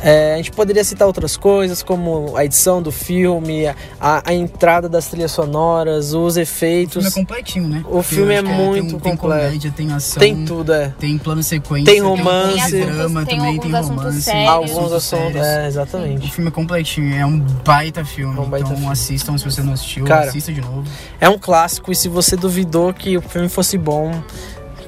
É, 0.05 0.33
a 0.33 0.37
gente 0.37 0.51
poderia 0.51 0.83
citar 0.83 1.07
outras 1.07 1.37
coisas, 1.37 1.81
como 1.81 2.35
a 2.35 2.43
edição 2.43 2.81
do 2.81 2.91
filme, 2.91 3.65
a, 4.01 4.21
a 4.29 4.33
entrada 4.33 4.89
das 4.89 5.07
trilhas 5.07 5.31
sonoras, 5.31 6.13
os 6.13 6.13
O 6.13 6.29
filme 6.35 6.41
efeitos. 6.41 7.05
é 7.05 7.11
completinho, 7.11 7.69
né? 7.69 7.85
O 7.89 8.03
filme 8.03 8.33
é 8.33 8.43
que 8.43 8.49
muito 8.49 8.73
tem, 8.73 8.99
tem 8.99 9.15
completo. 9.17 9.43
comédia, 9.45 9.73
tem 9.75 9.91
ação. 9.93 10.19
Tem 10.19 10.43
tudo, 10.43 10.73
é. 10.73 10.93
Tem 10.99 11.17
plano 11.17 11.41
sequência. 11.41 11.85
Tem 11.91 12.01
romance. 12.01 12.69
de 12.69 12.85
drama 12.85 13.25
Tem 13.25 13.37
também, 13.37 13.53
alguns 13.55 13.63
tem 13.71 13.75
assuntos 13.79 13.97
romance. 14.03 14.21
sérios. 14.21 14.49
Alguns 14.49 14.91
assuntos. 14.91 15.03
sérios. 15.33 15.45
É, 15.47 15.63
O 15.63 15.67
exatamente. 15.67 16.31
filme 16.33 16.47
é 16.49 16.51
completinho, 16.51 17.15
é 17.15 17.25
um 17.25 17.39
baita 17.39 18.03
filme. 18.03 18.37
É 18.37 18.41
um 18.41 18.45
baita 18.49 18.65
então 18.67 18.77
filme. 18.77 18.91
assistam 18.91 19.37
se 19.37 19.45
você 19.45 19.61
não 19.63 19.71
assistiu, 19.71 20.03
Cara, 20.03 20.25
assista 20.29 20.51
de 20.51 20.59
novo. 20.59 20.83
É 21.21 21.29
um 21.29 21.37
clássico 21.39 21.91
e 21.91 21.95
se 21.95 22.09
você 22.09 22.35
duvidou 22.35 22.93
que 22.93 23.15
o 23.17 23.21
filme 23.21 23.47
fosse 23.47 23.77
bom, 23.77 24.11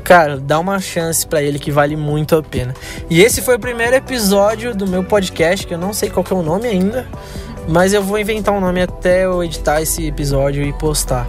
cara, 0.05 0.37
dá 0.37 0.59
uma 0.59 0.79
chance 0.79 1.25
pra 1.25 1.41
ele 1.41 1.57
que 1.57 1.71
vale 1.71 1.95
muito 1.95 2.35
a 2.35 2.43
pena. 2.43 2.75
E 3.09 3.21
esse 3.21 3.41
foi 3.41 3.55
o 3.55 3.59
primeiro 3.59 3.95
episódio 3.95 4.75
do 4.75 4.87
meu 4.87 5.03
podcast, 5.03 5.65
que 5.65 5.73
eu 5.73 5.79
não 5.79 5.91
sei 5.91 6.11
qual 6.11 6.23
é 6.29 6.33
o 6.35 6.43
nome 6.43 6.67
ainda, 6.67 7.07
mas 7.67 7.91
eu 7.91 8.03
vou 8.03 8.19
inventar 8.19 8.53
um 8.53 8.61
nome 8.61 8.83
até 8.83 9.25
eu 9.25 9.43
editar 9.43 9.81
esse 9.81 10.05
episódio 10.05 10.63
e 10.63 10.71
postar. 10.71 11.25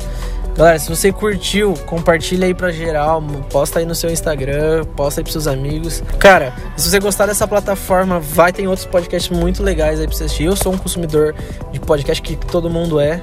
Galera, 0.54 0.78
se 0.78 0.88
você 0.88 1.10
curtiu, 1.10 1.74
compartilha 1.86 2.46
aí 2.46 2.54
pra 2.54 2.70
geral, 2.70 3.22
posta 3.50 3.78
aí 3.78 3.84
no 3.86 3.94
seu 3.94 4.10
Instagram, 4.10 4.84
posta 4.96 5.20
aí 5.20 5.22
pros 5.22 5.32
seus 5.32 5.46
amigos. 5.46 6.02
Cara, 6.18 6.54
se 6.76 6.88
você 6.90 6.98
gostar 6.98 7.26
dessa 7.26 7.46
plataforma, 7.46 8.20
vai 8.20 8.52
ter 8.52 8.66
outros 8.66 8.86
podcasts 8.86 9.34
muito 9.34 9.62
legais 9.62 10.00
aí 10.00 10.06
pra 10.06 10.16
você 10.16 10.24
assistir. 10.24 10.44
Eu 10.44 10.56
sou 10.56 10.72
um 10.72 10.78
consumidor 10.78 11.34
de 11.72 11.80
podcast 11.80 12.22
que 12.22 12.36
todo 12.36 12.70
mundo 12.70 12.98
é. 12.98 13.22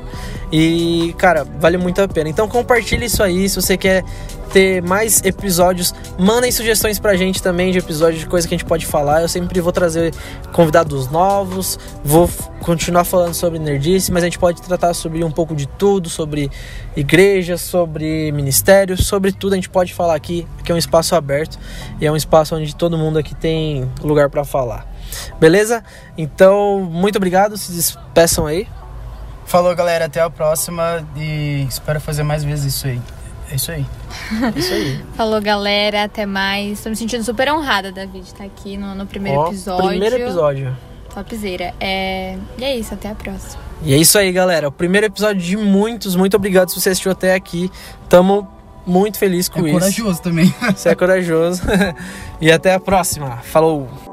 E, 0.52 1.16
cara, 1.18 1.44
vale 1.60 1.78
muito 1.78 2.00
a 2.02 2.08
pena. 2.08 2.30
Então 2.30 2.48
compartilha 2.48 3.06
isso 3.06 3.24
aí, 3.24 3.50
se 3.50 3.56
você 3.56 3.78
quer 3.78 4.04
ter 4.54 4.84
mais 4.84 5.24
episódios, 5.26 5.96
mandem 6.18 6.52
sugestões 6.52 7.00
pra 7.00 7.16
gente 7.16 7.42
também 7.42 7.72
de 7.72 7.80
episódios 7.80 8.20
de 8.20 8.28
coisa 8.28 8.48
que 8.48 8.54
a 8.54 8.58
gente 8.58 8.68
pode 8.68 8.86
falar. 8.86 9.24
Eu 9.24 9.28
sempre 9.28 9.60
vou 9.60 9.72
trazer 9.72 10.14
convidados 10.52 11.10
novos, 11.10 11.80
vou 12.04 12.30
continuar 12.62 13.04
falando 13.04 13.34
sobre 13.34 13.58
nerdice, 13.58 14.12
mas 14.12 14.22
a 14.22 14.28
gente 14.28 14.38
pode 14.38 14.62
tratar 14.62 14.94
sobre 14.94 15.24
um 15.24 15.32
pouco 15.32 15.56
de 15.56 15.66
tudo, 15.66 16.08
sobre 16.08 16.52
igreja, 16.96 17.58
sobre 17.58 18.32
ministério, 18.32 18.96
sobre 18.96 19.32
tudo 19.32 19.54
a 19.54 19.56
gente 19.56 19.70
pode 19.70 19.92
falar 19.92 20.14
aqui. 20.14 20.48
Aqui 20.60 20.72
é 20.72 20.76
um 20.76 20.78
espaço 20.78 21.16
aberto 21.16 21.58
e 22.00 22.06
é 22.06 22.12
um 22.12 22.16
espaço 22.16 22.56
onde 22.56 22.76
todo 22.76 22.96
mundo 22.96 23.18
aqui 23.18 23.34
tem 23.34 23.90
lugar 24.04 24.30
pra 24.30 24.46
falar. 24.46 24.88
Beleza? 25.40 25.84
Então, 26.16 26.80
muito 26.80 27.16
obrigado, 27.16 27.58
se 27.58 27.72
despeçam 27.72 28.46
aí. 28.46 28.68
Falou, 29.46 29.76
galera. 29.76 30.06
Até 30.06 30.22
a 30.22 30.30
próxima 30.30 31.06
e 31.18 31.66
espero 31.68 32.00
fazer 32.00 32.24
mais 32.24 32.44
vezes 32.44 32.76
isso 32.76 32.88
aí. 32.88 33.02
É 33.52 33.56
isso 33.56 33.72
aí. 33.72 33.86
É 34.56 34.60
isso 34.60 34.74
aí. 34.74 35.04
Falou, 35.16 35.42
galera. 35.42 36.04
Até 36.04 36.26
mais. 36.26 36.82
Tô 36.82 36.90
me 36.90 36.96
sentindo 36.96 37.24
super 37.24 37.52
honrada, 37.52 37.92
David, 37.92 38.22
de 38.22 38.28
estar 38.28 38.44
aqui 38.44 38.78
no, 38.78 38.96
no 38.96 39.06
primeiro 39.06 39.40
Ó, 39.40 39.48
episódio. 39.48 39.88
Primeiro 39.90 40.16
episódio. 40.16 40.78
Topzera. 41.14 41.74
É... 41.80 42.38
E 42.58 42.64
é 42.64 42.76
isso, 42.76 42.94
até 42.94 43.10
a 43.10 43.16
próxima. 43.16 43.62
E 43.84 43.94
é 43.94 43.98
isso 43.98 44.18
aí, 44.18 44.32
galera. 44.32 44.68
O 44.68 44.72
primeiro 44.72 45.08
episódio 45.08 45.42
de 45.42 45.58
muitos. 45.58 46.16
Muito 46.16 46.36
obrigado 46.36 46.70
se 46.70 46.80
você 46.80 46.90
assistiu 46.90 47.12
até 47.12 47.36
aqui. 47.36 47.70
Tamo 48.10 48.48
muito 48.86 49.18
feliz 49.18 49.48
com 49.48 49.60
É 49.60 49.64
isso. 49.64 49.72
corajoso 49.74 50.22
também. 50.22 50.54
Você 50.76 50.90
é 50.90 50.96
corajoso. 50.96 51.62
e 52.42 52.52
até 52.52 52.74
a 52.74 52.80
próxima. 52.80 53.38
Falou! 53.44 54.13